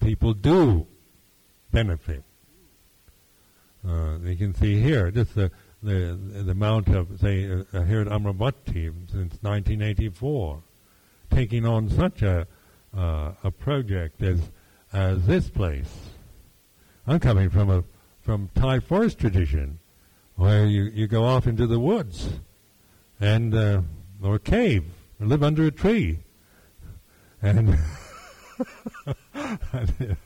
[0.00, 0.86] people do
[1.72, 2.24] benefit.
[3.86, 5.50] Uh, you can see here just the
[5.82, 10.62] the the amount of say uh, here at Amaravati since 1984,
[11.30, 12.46] taking on such a
[12.92, 14.50] a project as
[14.92, 16.10] as this place.
[17.06, 17.84] I'm coming from a
[18.20, 19.78] from Thai forest tradition,
[20.36, 22.40] where you, you go off into the woods
[23.18, 23.82] and uh,
[24.22, 24.84] or a cave,
[25.20, 26.20] or live under a tree,
[27.42, 27.78] and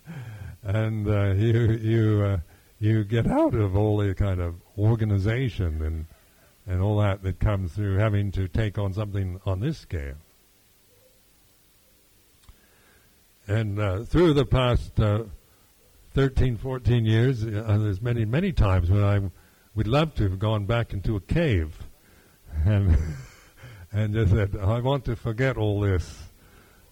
[0.63, 2.39] and uh, you you uh,
[2.79, 6.07] you get out of all the kind of organization and
[6.67, 10.15] and all that that comes through having to take on something on this scale.
[13.47, 15.25] And uh, through the past uh,
[16.15, 19.21] 13, 14 years, uh, there's many, many times when I
[19.75, 21.77] would love to have gone back into a cave
[22.65, 22.97] and
[23.93, 26.25] and just said, I want to forget all this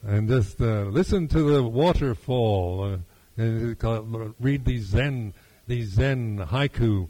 [0.03, 5.33] and just uh, listen to the waterfall uh, and read these Zen,
[5.67, 7.09] these Zen haiku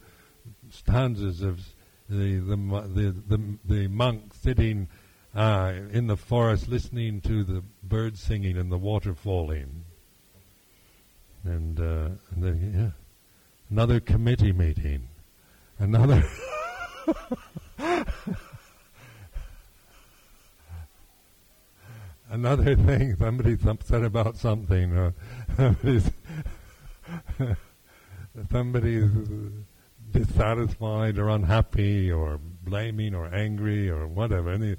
[0.71, 1.61] stanzas of
[2.09, 4.89] the the the the, the monk sitting
[5.35, 9.85] uh, in the forest listening to the birds singing and the water falling.
[11.45, 12.91] And, uh, and then yeah,
[13.71, 15.09] another committee meeting,
[15.79, 16.23] another.
[22.31, 25.15] another thing, somebody's upset about something, or
[28.51, 29.11] somebody's
[30.11, 34.77] dissatisfied or unhappy or blaming or angry or whatever, and,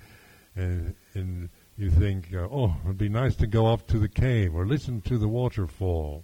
[0.55, 4.53] and, and you think, uh, oh, it'd be nice to go off to the cave
[4.55, 6.23] or listen to the waterfall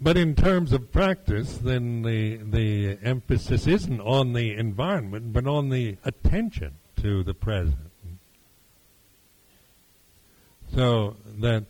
[0.00, 5.70] But in terms of practice, then the the emphasis isn't on the environment, but on
[5.70, 7.90] the attention to the present.
[10.72, 11.64] So that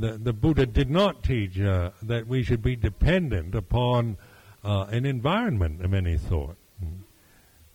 [0.00, 4.16] the, the Buddha did not teach uh, that we should be dependent upon
[4.64, 6.56] uh, an environment of any sort.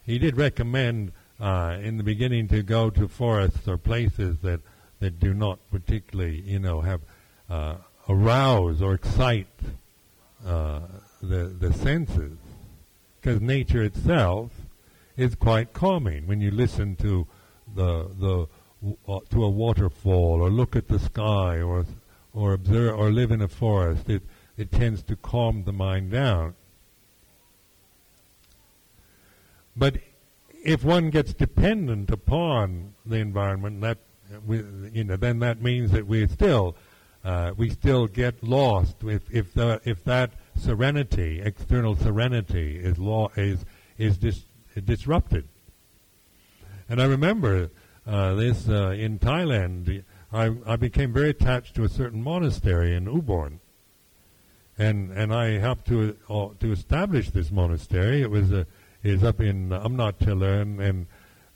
[0.06, 4.62] He did recommend uh, in the beginning to go to forests or places that,
[5.00, 7.02] that do not particularly, you know, have
[7.50, 7.76] uh,
[8.10, 9.48] arouse or excite
[10.46, 10.82] uh,
[11.22, 12.38] the the senses,
[13.20, 14.52] because nature itself
[15.18, 17.28] is quite calming when you listen to
[17.76, 18.48] the the
[19.08, 21.86] uh, to a waterfall or look at the sky or
[22.38, 24.10] or observe or live in a forest.
[24.10, 24.22] It
[24.58, 26.54] it tends to calm the mind down.
[29.76, 29.98] But
[30.64, 33.98] if one gets dependent upon the environment, that
[34.48, 36.76] you know, then that means that we still
[37.24, 43.30] uh, we still get lost if if the if that serenity, external serenity, is law
[43.36, 43.66] is
[43.98, 44.44] is dis,
[44.86, 45.48] disrupted.
[46.88, 47.72] And I remember
[48.06, 50.04] uh, this uh, in Thailand.
[50.32, 53.60] I, I became very attached to a certain monastery in Ubon,
[54.78, 58.22] and and I helped to uh, to establish this monastery.
[58.22, 58.68] It was a
[59.04, 61.08] is up in Amnat Charoen, and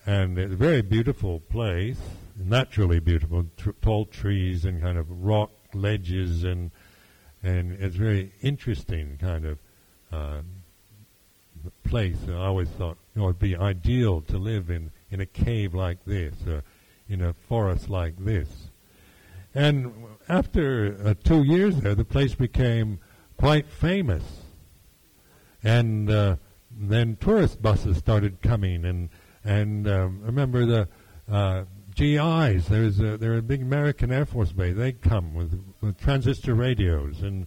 [0.06, 2.00] and it's a very beautiful place,
[2.38, 6.72] naturally beautiful, tr- tall trees and kind of rock ledges and
[7.44, 9.58] and it's very interesting kind of
[10.12, 10.42] uh,
[11.84, 12.18] place.
[12.24, 15.74] And I always thought you know it'd be ideal to live in in a cave
[15.74, 16.34] like this,
[17.12, 18.70] in a forest like this.
[19.54, 19.94] And
[20.30, 23.00] after uh, two years there, the place became
[23.38, 24.24] quite famous,
[25.62, 26.38] and uh,
[26.72, 29.10] then tourist buses started coming, and
[29.44, 30.88] and um, remember the
[31.30, 32.68] uh, GIs.
[32.68, 34.78] There's a, there are a big American Air Force base.
[34.78, 37.46] They come with, with transistor radios and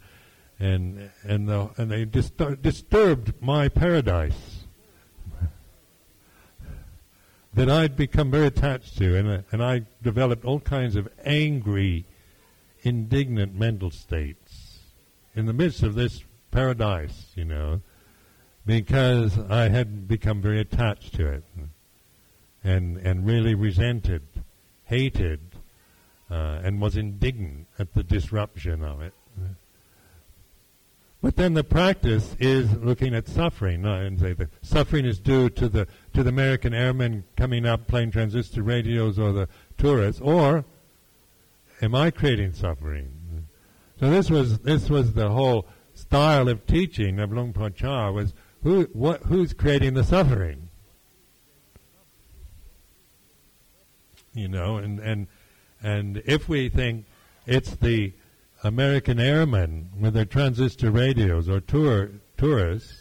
[0.61, 4.54] and and the, and they distur- disturbed my paradise
[7.55, 12.05] that I'd become very attached to, and uh, and I developed all kinds of angry,
[12.83, 14.81] indignant mental states
[15.35, 17.81] in the midst of this paradise, you know,
[18.67, 21.45] because I had become very attached to it,
[22.63, 24.23] and and really resented,
[24.85, 25.41] hated,
[26.31, 29.15] uh, and was indignant at the disruption of it.
[31.25, 35.71] But then the practice is looking at suffering, and say the suffering is due to
[35.71, 40.65] the to the American airmen coming up playing transistor radios or the tourists, or
[41.83, 43.11] am I creating suffering?
[44.01, 48.33] So this was this was the whole style of teaching of Luang Por Chah was
[48.63, 50.69] who what who's creating the suffering?
[54.33, 55.27] You know, and and
[55.83, 57.07] and if we think
[57.47, 58.15] it's the
[58.65, 62.93] American airmen with their transistor radios or tour tourists.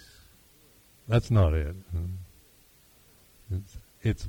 [1.07, 1.75] That's not it.
[1.93, 2.22] It's,
[4.03, 4.27] it's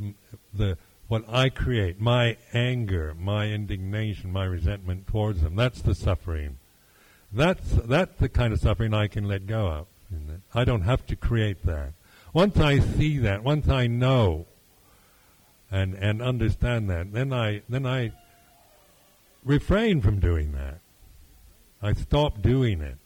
[0.53, 5.55] the what I create, my anger, my indignation, my resentment towards them.
[5.55, 6.59] That's the suffering.
[7.31, 9.87] That's that's the kind of suffering I can let go of.
[10.55, 11.93] I don't have to create that.
[12.33, 14.47] Once I see that, once I know
[15.71, 18.13] and and understand that, then I then I
[19.45, 20.79] refrain from doing that.
[21.83, 22.97] I stop doing it.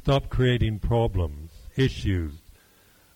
[0.00, 2.32] Stop creating problems, issues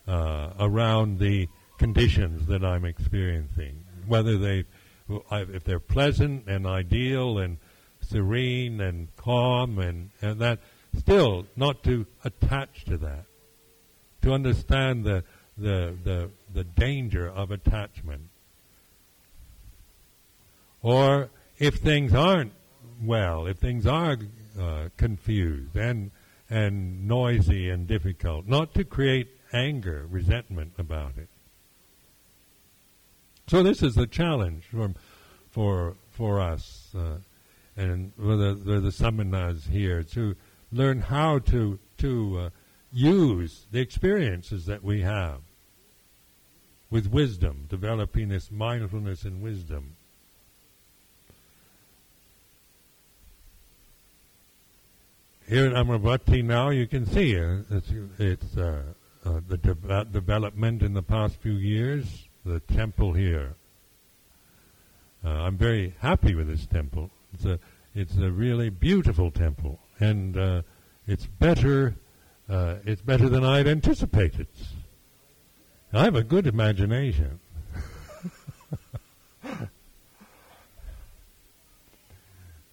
[0.07, 1.49] uh, around the
[1.79, 4.65] conditions that I'm experiencing, whether they,
[5.09, 7.59] if they're pleasant and ideal and
[8.01, 10.61] serene and calm and, and that,
[10.97, 13.25] still not to attach to that,
[14.23, 15.25] to understand the,
[15.57, 18.23] the, the, the danger of attachment.
[20.83, 22.53] Or if things aren't
[23.03, 24.17] well, if things are
[24.59, 26.11] uh, confused and
[26.51, 31.29] and noisy and difficult, not to create anger, resentment about it.
[33.49, 34.93] So this is the challenge for
[35.51, 37.17] for for us uh,
[37.79, 40.37] and for the, the, the samanas here to
[40.71, 42.51] learn how to to uh,
[42.93, 45.41] use the experiences that we have
[46.91, 49.97] with wisdom, developing this mindfulness and wisdom.
[55.49, 58.83] Here at Amaravati now, you can see uh, it's, it's uh,
[59.25, 63.55] uh, the de- development in the past few years, the temple here.
[65.25, 67.11] Uh, I'm very happy with this temple.
[67.35, 67.61] It's a,
[67.95, 70.63] it's a really beautiful temple, and uh,
[71.07, 71.95] it's better,
[72.49, 74.47] uh, it's better than I'd anticipated.
[75.93, 77.41] I have a good imagination.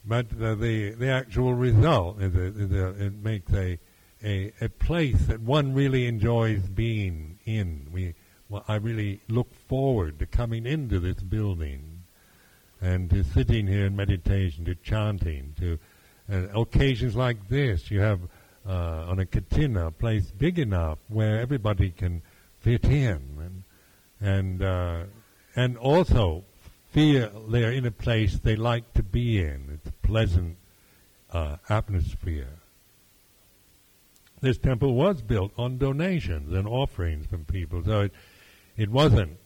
[0.05, 3.79] but uh, the the actual result is it, makes a,
[4.23, 7.87] a a place that one really enjoys being in.
[7.91, 8.15] We
[8.55, 12.03] well, I really look forward to coming into this building
[12.79, 15.77] and to sitting here in meditation, to chanting, to
[16.31, 17.91] uh, occasions like this.
[17.91, 18.21] You have
[18.65, 22.21] uh, on a katina a place big enough where everybody can
[22.61, 23.63] fit in, and
[24.21, 25.03] and uh,
[25.57, 26.45] and also
[26.91, 29.69] feel they're in a place they like to be in.
[29.73, 30.55] It's a pleasant
[31.29, 32.59] uh, atmosphere.
[34.39, 38.13] This temple was built on donations and offerings from people, so it
[38.77, 39.37] it wasn't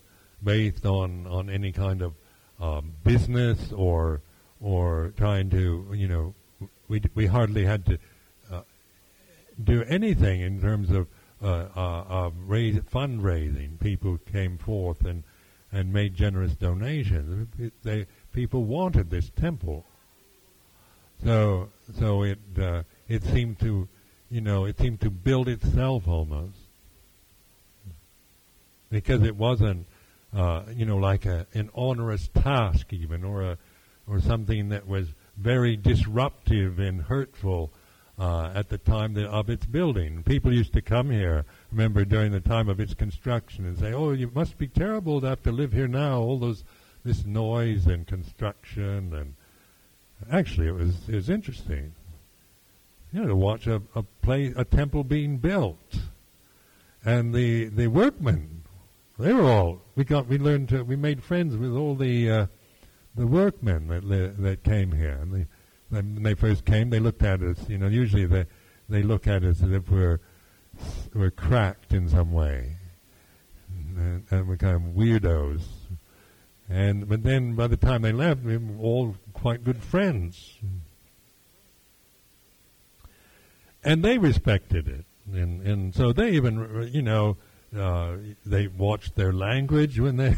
[0.44, 2.14] based on on any kind of
[2.60, 4.22] um, business or
[4.62, 6.34] or trying to you know
[6.88, 7.98] we we hardly had to
[8.52, 8.62] uh,
[9.64, 11.08] do anything in terms of
[11.42, 13.80] uh, uh, of raise, fundraising.
[13.80, 15.24] People came forth and
[15.72, 17.48] and made generous donations.
[17.84, 19.86] They, people wanted this temple.
[21.24, 23.88] So, so it uh, it seemed to,
[24.30, 26.58] you know, it seemed to build itself almost,
[28.90, 29.86] because it wasn't,
[30.36, 33.58] uh, you know, like a an onerous task even, or a
[34.08, 37.72] or something that was very disruptive and hurtful
[38.20, 40.24] uh, at the time the, of its building.
[40.24, 44.12] People used to come here, remember, during the time of its construction and say, oh,
[44.12, 46.64] it must be terrible to have to live here now, all those,
[47.06, 49.14] this noise and construction.
[49.14, 49.36] And
[50.30, 51.94] actually, it was, it was interesting,
[53.14, 55.96] you know, to watch a, a, play, a temple being built.
[57.06, 58.59] And the, the workmen,
[59.20, 62.46] they were all, we got, we learned to, we made friends with all the, uh,
[63.16, 65.20] the workmen that, that came here.
[65.22, 65.48] And the,
[65.90, 67.58] when they first came, they looked at us.
[67.68, 68.46] You know, usually they
[68.88, 70.20] they look at us as if we're
[71.14, 72.78] we're cracked in some way,
[73.96, 75.64] and, and we're kind of weirdos.
[76.70, 80.58] And but then by the time they left, we were all quite good friends.
[83.84, 87.38] And they respected it, and and so they even you know
[87.78, 88.16] uh,
[88.46, 90.36] they watched their language when they,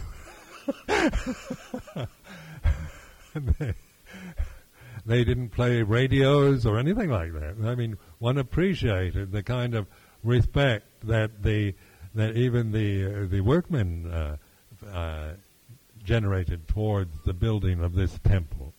[3.33, 3.73] they
[5.05, 7.55] they didn't play radios or anything like that.
[7.63, 9.87] I mean, one appreciated the kind of
[10.23, 11.73] respect that the
[12.13, 14.37] that even the uh, the workmen uh,
[14.91, 15.33] uh,
[16.03, 18.73] generated towards the building of this temple.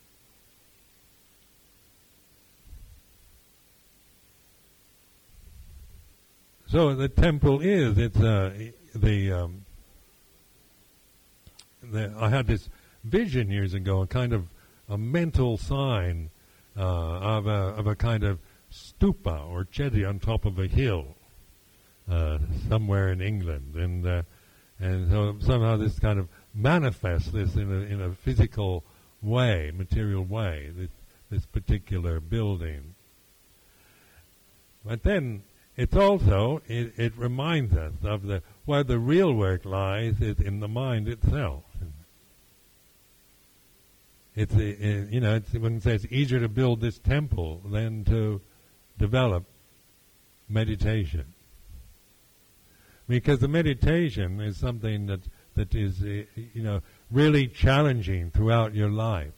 [6.73, 8.51] So the temple is it's uh,
[8.95, 9.67] the, um,
[11.83, 12.67] the I had this
[13.05, 14.47] vision years ago, a kind of
[14.89, 16.31] a mental sign
[16.75, 18.39] uh, of a of a kind of
[18.73, 21.09] stupa or chedi on top of a hill
[22.11, 22.39] uh,
[22.71, 24.23] somewhere in England, and uh,
[24.81, 28.83] and so somehow this kind of manifests this in a in a physical
[29.21, 30.91] way, material way, this
[31.29, 32.95] this particular building.
[34.87, 35.43] But then
[35.77, 40.61] it's also it, it reminds us of the where the real work lies is in
[40.61, 41.65] the mind itself.
[44.35, 48.41] It's a, it, you know it's, it says easier to build this temple than to
[48.99, 49.45] develop
[50.49, 51.33] meditation
[53.09, 55.21] because the meditation is something that
[55.55, 59.33] that is uh, you know really challenging throughout your life.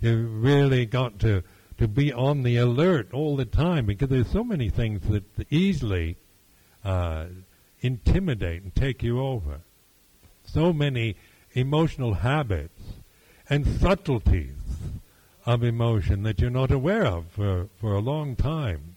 [0.00, 1.42] You've really got to
[1.78, 6.16] to be on the alert all the time because there's so many things that easily
[6.84, 7.26] uh,
[7.80, 9.60] intimidate and take you over.
[10.44, 11.16] So many
[11.52, 12.80] emotional habits
[13.48, 14.54] and subtleties
[15.46, 18.96] of emotion that you're not aware of for, for a long time.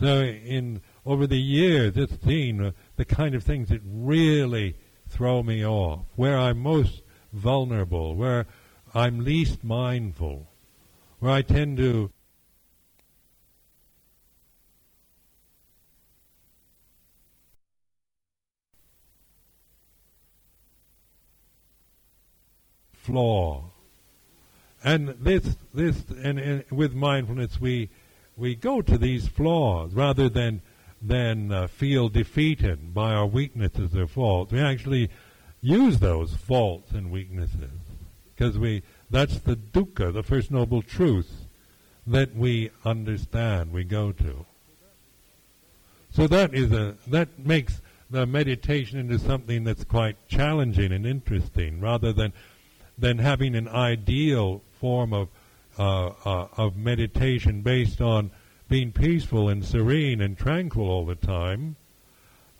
[0.00, 4.76] So in over the years, it's seen uh, the kind of things that really
[5.08, 7.00] throw me off, where I'm most
[7.32, 8.46] vulnerable, where
[8.98, 10.48] I'm least mindful,
[11.20, 12.10] where I tend to
[22.92, 23.70] flaw.
[24.82, 27.90] And this, this, and, and with mindfulness, we
[28.36, 30.60] we go to these flaws rather than
[31.00, 34.50] than uh, feel defeated by our weaknesses or faults.
[34.50, 35.08] We actually
[35.60, 37.87] use those faults and weaknesses
[38.38, 41.46] because we that's the dukkha, the first noble truth
[42.06, 44.46] that we understand, we go to.
[46.10, 47.80] So that is a that makes
[48.10, 52.32] the meditation into something that's quite challenging and interesting, rather than
[52.96, 55.28] than having an ideal form of
[55.78, 58.30] uh, uh, of meditation based on
[58.68, 61.74] being peaceful and serene and tranquil all the time,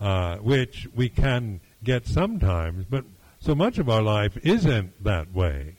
[0.01, 3.05] uh, which we can get sometimes, but
[3.41, 5.76] so much of our life isn't that way,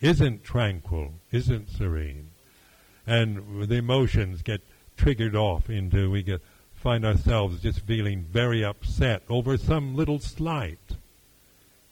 [0.00, 2.30] isn't tranquil, isn't serene,
[3.06, 4.60] and the emotions get
[4.96, 6.40] triggered off into we get
[6.82, 10.80] find ourselves just feeling very upset over some little slight.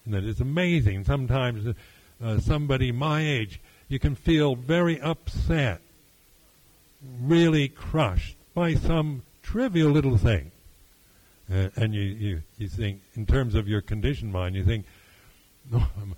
[0.05, 1.05] And that is amazing.
[1.05, 1.77] Sometimes
[2.23, 5.81] uh, somebody my age, you can feel very upset
[7.23, 10.51] really crushed by some trivial little thing.
[11.53, 14.87] Uh, and you, you, you think, in terms of your conditioned mind, you think,
[15.71, 16.15] no, I'm,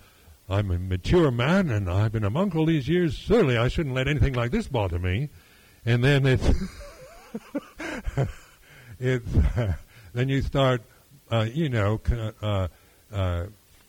[0.49, 3.15] I'm a mature man and I've been a monk all these years.
[3.15, 5.31] Surely I shouldn't let anything like this bother me.
[5.87, 6.49] And then it's,
[9.01, 9.75] it's, uh,
[10.13, 10.83] then you start,
[11.31, 12.01] uh, you know,
[12.43, 12.69] uh,
[13.11, 13.47] uh,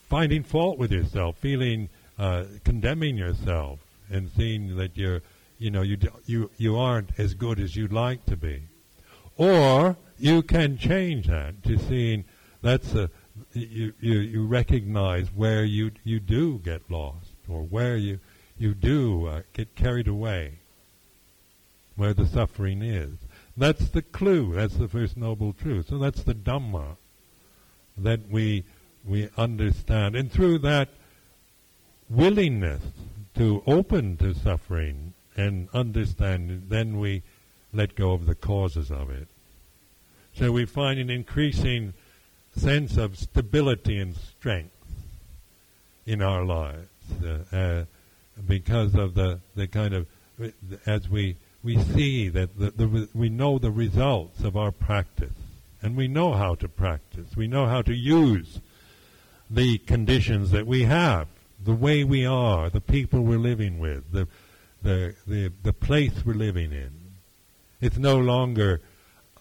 [0.09, 3.79] finding fault with yourself, feeling, uh, condemning yourself,
[4.09, 5.21] and seeing that you're
[5.63, 8.63] you know, you, you, you aren't as good as you'd like to be.
[9.37, 12.23] Or you can change that to seeing
[12.61, 13.09] that's a,
[13.51, 18.19] you, you, you recognize where you, you do get lost or where you,
[18.57, 20.59] you do uh, get carried away,
[21.97, 23.11] where the suffering is.
[23.57, 24.55] That's the clue.
[24.55, 25.89] That's the first noble truth.
[25.89, 26.95] So that's the Dhamma
[27.97, 28.63] that we,
[29.05, 30.15] we understand.
[30.15, 30.87] And through that
[32.09, 32.81] willingness
[33.35, 37.23] to open to suffering and understand, then we
[37.73, 39.27] let go of the causes of it.
[40.35, 41.93] So we find an increasing
[42.55, 44.71] sense of stability and strength
[46.05, 46.87] in our lives
[47.23, 47.85] uh, uh,
[48.47, 50.07] because of the, the kind of,
[50.85, 55.29] as we, we see that the, the, we know the results of our practice
[55.83, 57.35] and we know how to practice.
[57.35, 58.59] We know how to use
[59.49, 61.27] the conditions that we have,
[61.63, 64.27] the way we are, the people we're living with, the,
[64.81, 66.91] the, the, the place we're living in.
[67.81, 68.81] It's no longer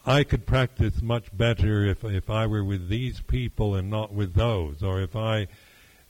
[0.05, 4.34] I could practice much better if if I were with these people and not with
[4.34, 5.46] those, or if I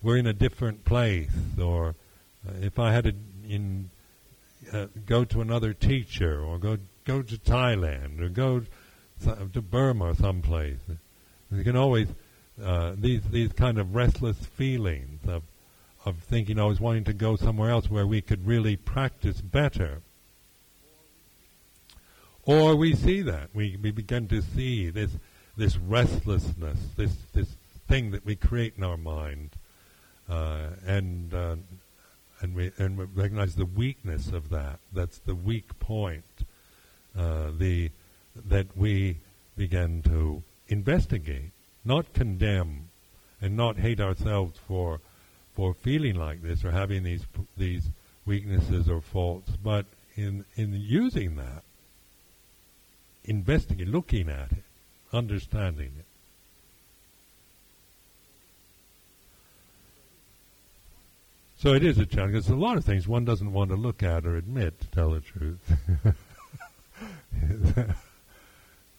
[0.02, 1.30] were in a different place,
[1.60, 1.94] or
[2.48, 3.14] uh, if I had to
[3.46, 3.90] in
[4.72, 8.62] uh, go to another teacher, or go go to Thailand, or go
[9.24, 10.80] to Burma someplace.
[11.50, 12.08] You can always
[12.62, 15.42] uh, these these kind of restless feelings of
[16.04, 20.00] of thinking I was wanting to go somewhere else where we could really practice better.
[22.44, 25.10] Or we see that we, we begin to see this
[25.56, 29.50] this restlessness, this this thing that we create in our mind,
[30.28, 31.56] uh, and uh,
[32.40, 34.80] and we and we recognize the weakness of that.
[34.92, 36.24] That's the weak point.
[37.16, 37.90] Uh, the
[38.34, 39.18] that we
[39.56, 41.52] begin to investigate,
[41.84, 42.88] not condemn,
[43.40, 45.00] and not hate ourselves for
[45.54, 47.26] for feeling like this or having these
[47.56, 47.90] these
[48.24, 49.86] weaknesses or faults, but
[50.16, 51.62] in in using that,
[53.24, 54.64] investigating, looking at it,
[55.12, 56.04] understanding it.
[61.58, 62.32] So it is a challenge.
[62.32, 65.10] There's a lot of things one doesn't want to look at or admit, to tell
[65.10, 65.60] the truth.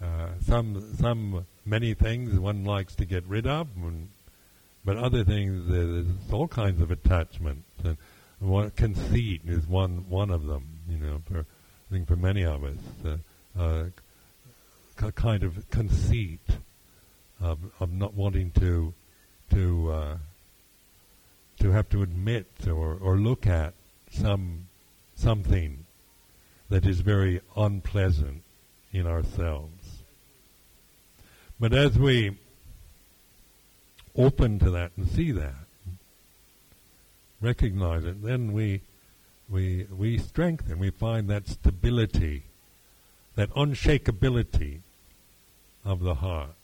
[0.02, 3.68] uh, some, some, many things one likes to get rid of,
[4.86, 7.68] but other things, there's all kinds of attachments.
[7.84, 7.98] And
[8.40, 10.66] one, conceit is one one of them.
[10.90, 11.44] You know, for I
[11.92, 13.20] think for many of us,
[13.58, 13.84] uh,
[15.02, 16.58] a kind of conceit
[17.42, 18.94] of of not wanting to
[19.52, 20.18] to uh,
[21.60, 23.74] to have to admit or or look at
[24.12, 24.68] some
[25.16, 25.86] something
[26.70, 28.44] that is very unpleasant
[28.92, 30.04] in ourselves.
[31.60, 32.38] But as we
[34.16, 35.66] open to that and see that,
[37.42, 38.82] recognize it, then we
[39.50, 42.44] we we strengthen, we find that stability,
[43.36, 44.80] that unshakability
[45.84, 46.56] of the heart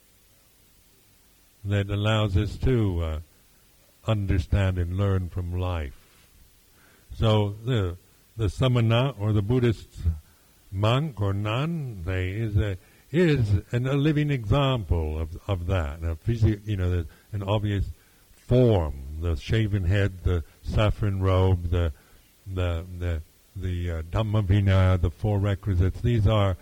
[1.63, 3.19] that allows us to uh,
[4.07, 6.27] understand and learn from life.
[7.13, 7.97] So the
[8.37, 9.89] the samana or the Buddhist
[10.71, 12.77] monk or nun, they is a
[13.11, 16.01] is an, a living example of of that.
[16.01, 17.85] Now, physio- you know, an obvious
[18.35, 21.91] form: the shaven head, the saffron robe, the
[22.47, 23.21] the the
[23.61, 26.01] the uh, Dhamma the four requisites.
[26.01, 26.57] These are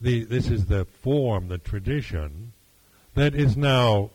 [0.00, 2.52] the this is the form, the tradition
[3.14, 4.10] that is now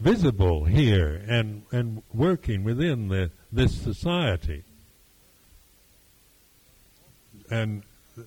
[0.00, 4.64] visible here and and working within the this society.
[7.50, 7.82] And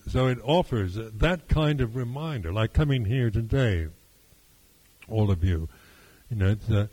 [0.10, 3.88] so it offers that kind of reminder, like coming here today,
[5.10, 5.70] all of you.
[6.30, 6.90] You know, it's a,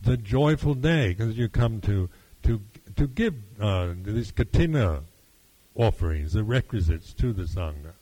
[0.00, 2.08] it's a joyful day because you come to
[2.42, 2.60] to
[2.96, 5.02] to give uh, these katina
[5.80, 7.92] offerings, the requisites to the sangha.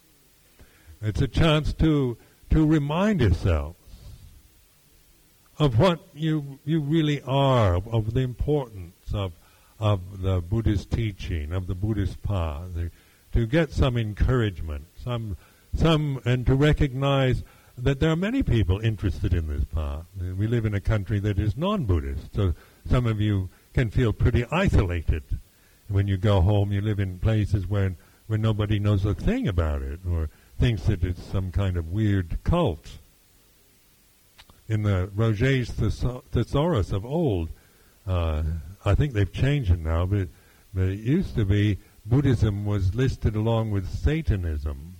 [1.01, 2.19] It's a chance to
[2.51, 3.77] to remind yourselves
[5.59, 9.33] of what you you really are, of, of the importance of
[9.79, 12.71] of the Buddhist teaching, of the Buddhist path,
[13.33, 15.37] to get some encouragement, some
[15.75, 17.45] some, and to recognize
[17.77, 20.05] that there are many people interested in this path.
[20.19, 22.55] We live in a country that is non-Buddhist, so
[22.91, 25.23] some of you can feel pretty isolated
[25.89, 26.73] when you go home.
[26.73, 27.95] You live in places where
[28.29, 30.29] where nobody knows a thing about it, or
[30.59, 32.99] thinks that it's some kind of weird cult.
[34.69, 37.49] In the Roget's Thesaurus of old,
[38.07, 38.43] uh,
[38.85, 40.29] I think they've changed it now, but,
[40.75, 44.95] but it used to be Buddhism was listed along with Satanism.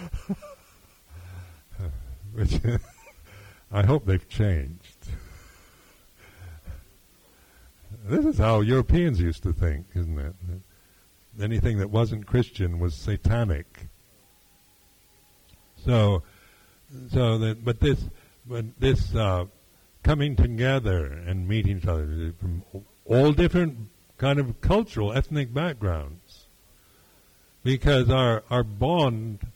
[2.32, 2.58] Which
[3.72, 4.91] I hope they've changed.
[8.04, 10.34] This is how Europeans used to think, isn't it?
[11.40, 13.86] Anything that wasn't Christian was satanic.
[15.84, 16.22] So,
[17.12, 18.04] so that, but this,
[18.46, 19.46] but this uh,
[20.02, 22.64] coming together and meeting each other from
[23.04, 23.88] all different
[24.18, 26.46] kind of cultural, ethnic backgrounds,
[27.62, 29.46] because our our bond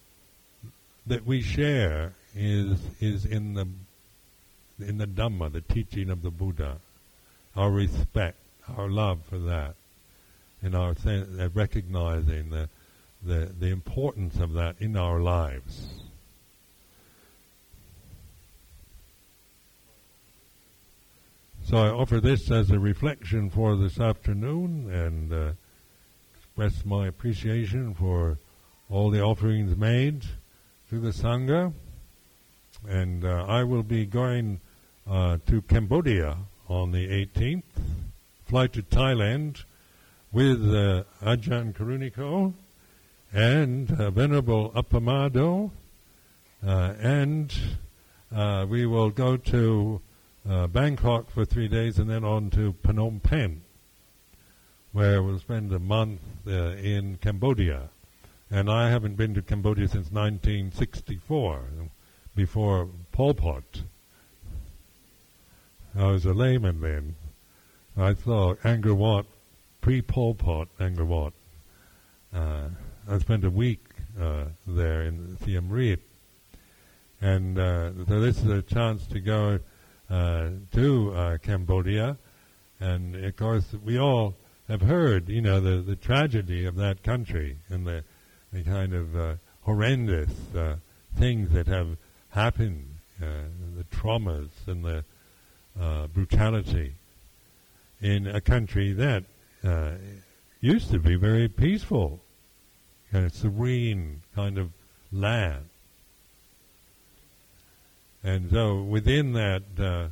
[1.07, 3.67] that we share is is in the
[4.79, 6.79] in the Dhamma, the teaching of the Buddha,
[7.57, 8.39] our respect,
[8.77, 9.75] our love for that,
[10.63, 12.69] and our uh, recognizing the,
[13.23, 15.89] the the importance of that in our lives.
[21.69, 25.51] So I offer this as a reflection for this afternoon and uh,
[26.37, 28.39] express my appreciation for
[28.89, 30.23] all the offerings made
[30.91, 31.73] to the Sangha.
[32.89, 34.61] And uh, I will be going
[35.11, 36.37] uh, to Cambodia
[36.69, 37.63] on the 18th,
[38.45, 39.65] fly to Thailand
[40.33, 42.53] with uh, Ajahn Karuniko
[43.33, 45.71] and uh, Venerable Appamado,
[46.67, 47.55] uh, and
[48.35, 50.01] uh, we will go to
[50.49, 53.63] uh, Bangkok for three days and then on to Phnom Penh,
[54.93, 57.89] where we'll spend a month uh, in Cambodia.
[58.51, 61.63] And I haven't been to Cambodia since 1964,
[62.35, 63.83] before Pol Pot.
[65.99, 67.15] I was a layman then.
[67.97, 69.25] I saw Angkor Wat,
[69.81, 71.33] pre-Pol Pot Angkor Wat.
[72.35, 72.69] Uh,
[73.09, 73.83] I spent a week
[74.21, 76.03] uh, there in Siem Reap.
[77.23, 79.61] And uh, so this is a chance to go
[80.11, 82.19] uh, to uh, Cambodia.
[82.79, 84.35] And of course, we all
[84.69, 88.05] have heard, you know, the, the tragedy of that country and the,
[88.53, 90.31] the kind of uh, horrendous
[91.19, 91.97] things that have
[92.29, 95.03] happened, the traumas and the
[95.81, 96.95] uh, brutality
[98.01, 99.25] in a country that
[99.65, 99.93] uh,
[100.61, 102.21] used to be very peaceful,
[103.13, 104.71] kind of serene kind of
[105.13, 105.69] land.
[108.23, 110.09] And so within that uh,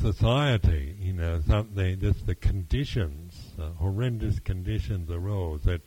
[0.00, 5.80] society, you know, something, just the conditions, uh, horrendous conditions arose that,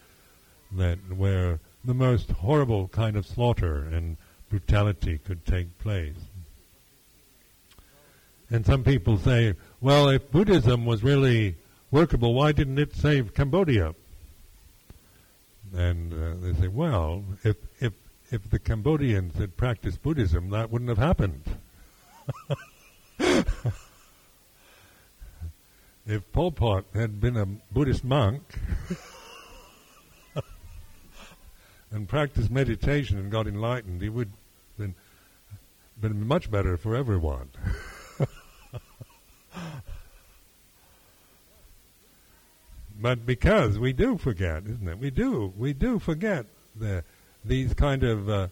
[0.71, 4.17] that where the most horrible kind of slaughter and
[4.49, 6.15] brutality could take place.
[8.49, 11.55] And some people say, well, if Buddhism was really
[11.89, 13.95] workable, why didn't it save Cambodia?
[15.73, 17.93] And uh, they say, well, if, if,
[18.31, 21.43] if the Cambodians had practiced Buddhism, that wouldn't have happened.
[26.05, 28.41] if Pol Pot had been a Buddhist monk
[31.91, 34.27] and practiced meditation and got enlightened, he would
[34.77, 34.95] have been,
[35.99, 37.49] been much better for everyone.
[42.99, 44.97] but because we do forget, isn't it?
[44.97, 46.45] We do, we do forget
[46.76, 47.03] the
[47.43, 48.47] these kind of, uh,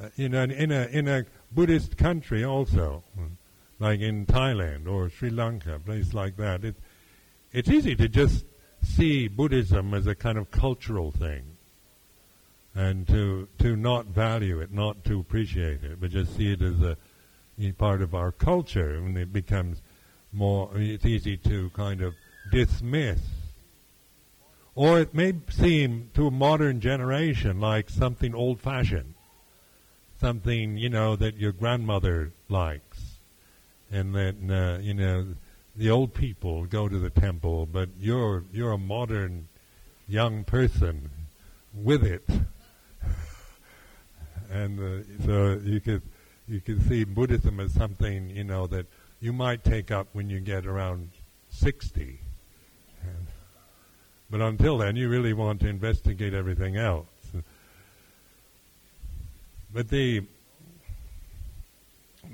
[0.00, 3.02] uh, you know, in a in a Buddhist country also,
[3.78, 6.64] like in Thailand or Sri Lanka, a place like that.
[6.64, 6.76] It,
[7.52, 8.44] it's easy to just
[8.82, 11.56] see Buddhism as a kind of cultural thing,
[12.74, 16.80] and to to not value it, not to appreciate it, but just see it as
[16.82, 16.96] a
[17.78, 19.80] part of our culture, and it becomes
[20.34, 22.14] more, it's easy to kind of
[22.50, 23.20] dismiss.
[24.74, 29.14] Or it may seem to a modern generation like something old fashioned,
[30.20, 33.18] something, you know, that your grandmother likes,
[33.92, 35.26] and that, uh, you know,
[35.76, 39.48] the old people go to the temple, but you're, you're a modern
[40.08, 41.10] young person
[41.72, 42.24] with it.
[44.50, 46.02] and uh, so you could,
[46.48, 48.86] you can see Buddhism as something, you know, that
[49.24, 51.08] you might take up when you get around
[51.48, 52.20] 60.
[54.30, 57.06] But until then, you really want to investigate everything else.
[59.72, 60.24] But the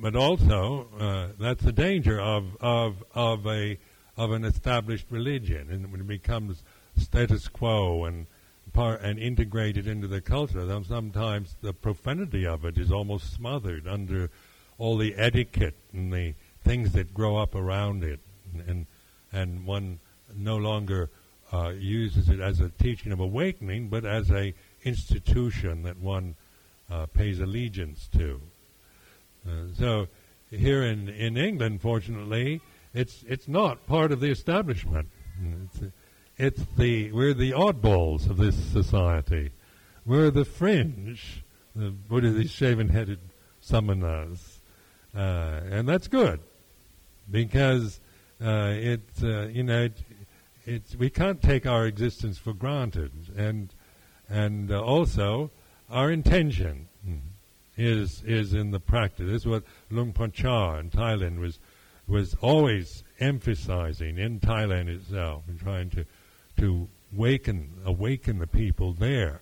[0.03, 3.79] but also uh, that's the danger of of of a
[4.17, 6.65] of an established religion, and when it becomes
[6.97, 8.27] status quo and
[8.73, 13.87] part and integrated into the culture, then sometimes the profanity of it is almost smothered
[13.87, 14.29] under
[14.77, 16.35] all the etiquette and the
[16.71, 18.21] things that grow up around it,
[18.69, 18.87] and
[19.33, 19.99] and one
[20.37, 21.11] no longer
[21.53, 24.55] uh, uses it as a teaching of awakening, but as a
[24.85, 26.37] institution that one
[26.89, 28.41] uh, pays allegiance to.
[29.45, 30.07] Uh, so
[30.49, 32.61] here in, in England, fortunately,
[32.95, 35.09] it's it's not part of the establishment.
[35.65, 35.93] It's,
[36.39, 39.51] it's the we're the oddballs of this society.
[40.07, 41.43] We're the fringe.
[41.75, 43.21] The Buddha, these shaven-headed
[43.63, 44.59] samanas,
[45.15, 46.41] uh, and that's good
[47.31, 48.01] because
[48.43, 49.89] uh, it, uh, you know,
[50.67, 53.73] it, we can't take our existence for granted, and
[54.29, 55.51] and uh, also
[55.91, 56.89] our intention
[57.77, 59.27] is is in the practice.
[59.27, 61.59] This is what Luang Por Chah in Thailand was
[62.07, 66.05] was always emphasizing in Thailand itself and trying to
[66.59, 69.41] to awaken awaken the people there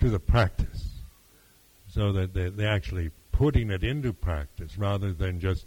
[0.00, 1.00] to the practice,
[1.88, 5.66] so that they they're actually putting it into practice rather than just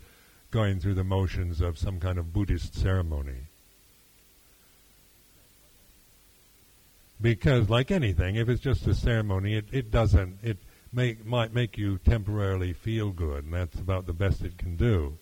[0.53, 3.47] going through the motions of some kind of Buddhist ceremony.
[7.19, 10.59] Because, like anything, if it's just a ceremony, it, it doesn't, it
[10.93, 15.17] may, might make you temporarily feel good, and that's about the best it can do.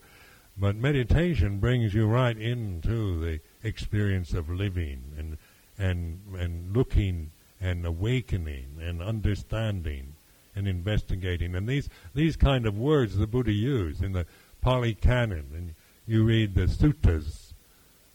[0.57, 5.37] But meditation brings you right into the experience of living and,
[5.77, 10.15] and, and looking and awakening and understanding
[10.57, 11.55] and investigating.
[11.55, 14.25] And these, these kind of words the Buddha used in the
[14.61, 17.53] Pali Canon, and you read the suttas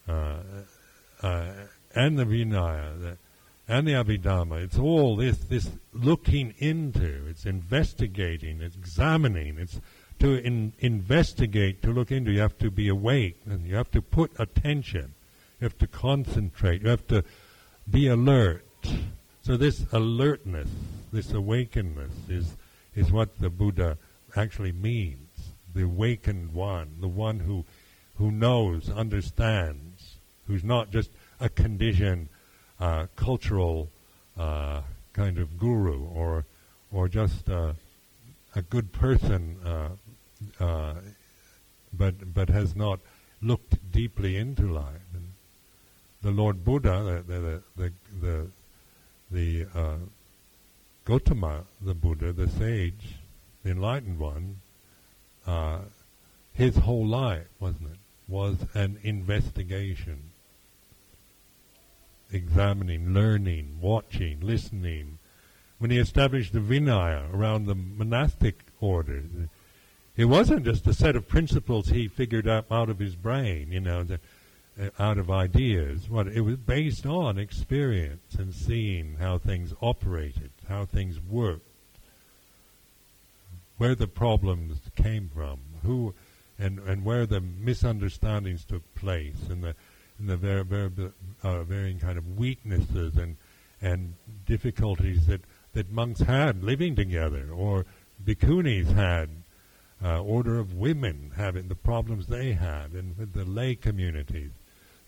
[0.08, 0.38] uh,
[1.22, 1.46] uh,
[1.94, 3.18] and the Vinaya, the,
[3.68, 4.62] and the Abhidhamma.
[4.62, 9.80] It's all this, this looking into, it's investigating, it's examining, it's
[10.20, 12.30] to in, investigate, to look into.
[12.30, 15.14] You have to be awake, and you have to put attention,
[15.60, 17.24] you have to concentrate, you have to
[17.90, 18.64] be alert.
[19.42, 20.68] So this alertness,
[21.12, 22.56] this awakeness is,
[22.94, 23.98] is what the Buddha
[24.36, 25.25] actually means.
[25.76, 27.66] The awakened one, the one who,
[28.16, 30.16] who knows, understands,
[30.46, 32.30] who's not just a conditioned
[32.80, 33.90] uh, cultural
[34.38, 34.80] uh,
[35.12, 36.46] kind of guru or
[36.90, 37.74] or just uh,
[38.54, 40.94] a good person, uh, uh,
[41.92, 43.00] but but has not
[43.42, 45.08] looked deeply into life.
[45.12, 45.32] And
[46.22, 48.50] the Lord Buddha, the the the the,
[49.30, 49.96] the uh,
[51.04, 53.16] Gotama, the Buddha, the sage,
[53.62, 54.62] the enlightened one,
[56.52, 60.32] his whole life, wasn't it, was an investigation
[62.32, 65.18] examining, learning, watching, listening.
[65.78, 69.22] When he established the Vinaya around the monastic order,
[70.16, 73.80] it wasn't just a set of principles he figured out out of his brain, you
[73.80, 74.20] know, the,
[74.80, 76.08] uh, out of ideas.
[76.08, 81.68] What it was based on experience and seeing how things operated, how things worked,
[83.78, 86.14] where the problems came from, who,
[86.58, 89.74] and and where the misunderstandings took place, and the
[90.18, 90.90] and the very, very
[91.42, 93.36] uh, varying kind of weaknesses and
[93.82, 94.14] and
[94.46, 95.42] difficulties that,
[95.74, 97.84] that monks had living together, or
[98.24, 99.28] bhikkhunis had,
[100.02, 104.52] uh, order of women having the problems they had, and with the lay communities.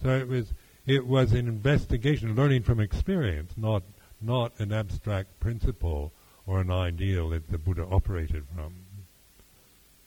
[0.02, 0.52] So it was
[0.86, 3.82] it was an investigation, learning from experience, not
[4.20, 6.12] not an abstract principle
[6.48, 8.72] or an ideal that the Buddha operated from.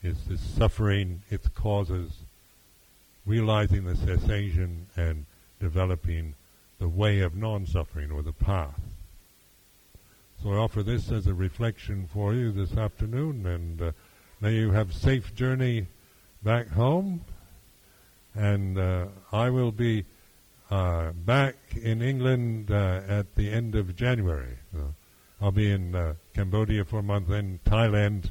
[0.02, 2.12] It's this suffering, its causes,
[3.28, 5.28] realizing the cessation and
[5.60, 6.34] developing
[6.80, 8.82] the way of non-suffering or the path.
[10.42, 13.92] So I offer this as a reflection for you this afternoon, and uh,
[14.42, 15.86] may you have safe journey
[16.42, 17.22] back home.
[18.34, 20.06] And uh, I will be
[20.72, 24.58] uh, back in England uh, at the end of January.
[24.74, 24.96] So
[25.42, 28.30] I'll be in uh, Cambodia for a month, then Thailand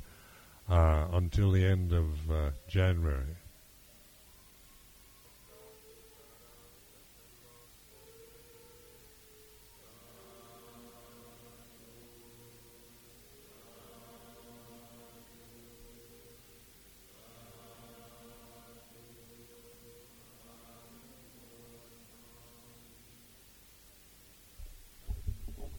[0.68, 2.08] uh, until the end of
[2.68, 3.39] January.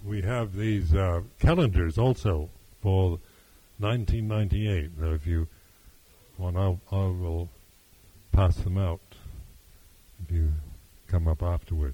[0.05, 2.49] We have these uh, calendars also
[2.81, 3.19] for
[3.79, 4.97] 1998.
[4.97, 5.47] Now, if you
[6.37, 7.49] want, I'll, I will
[8.31, 9.01] pass them out
[10.23, 10.51] if you
[11.07, 11.93] come up afterward.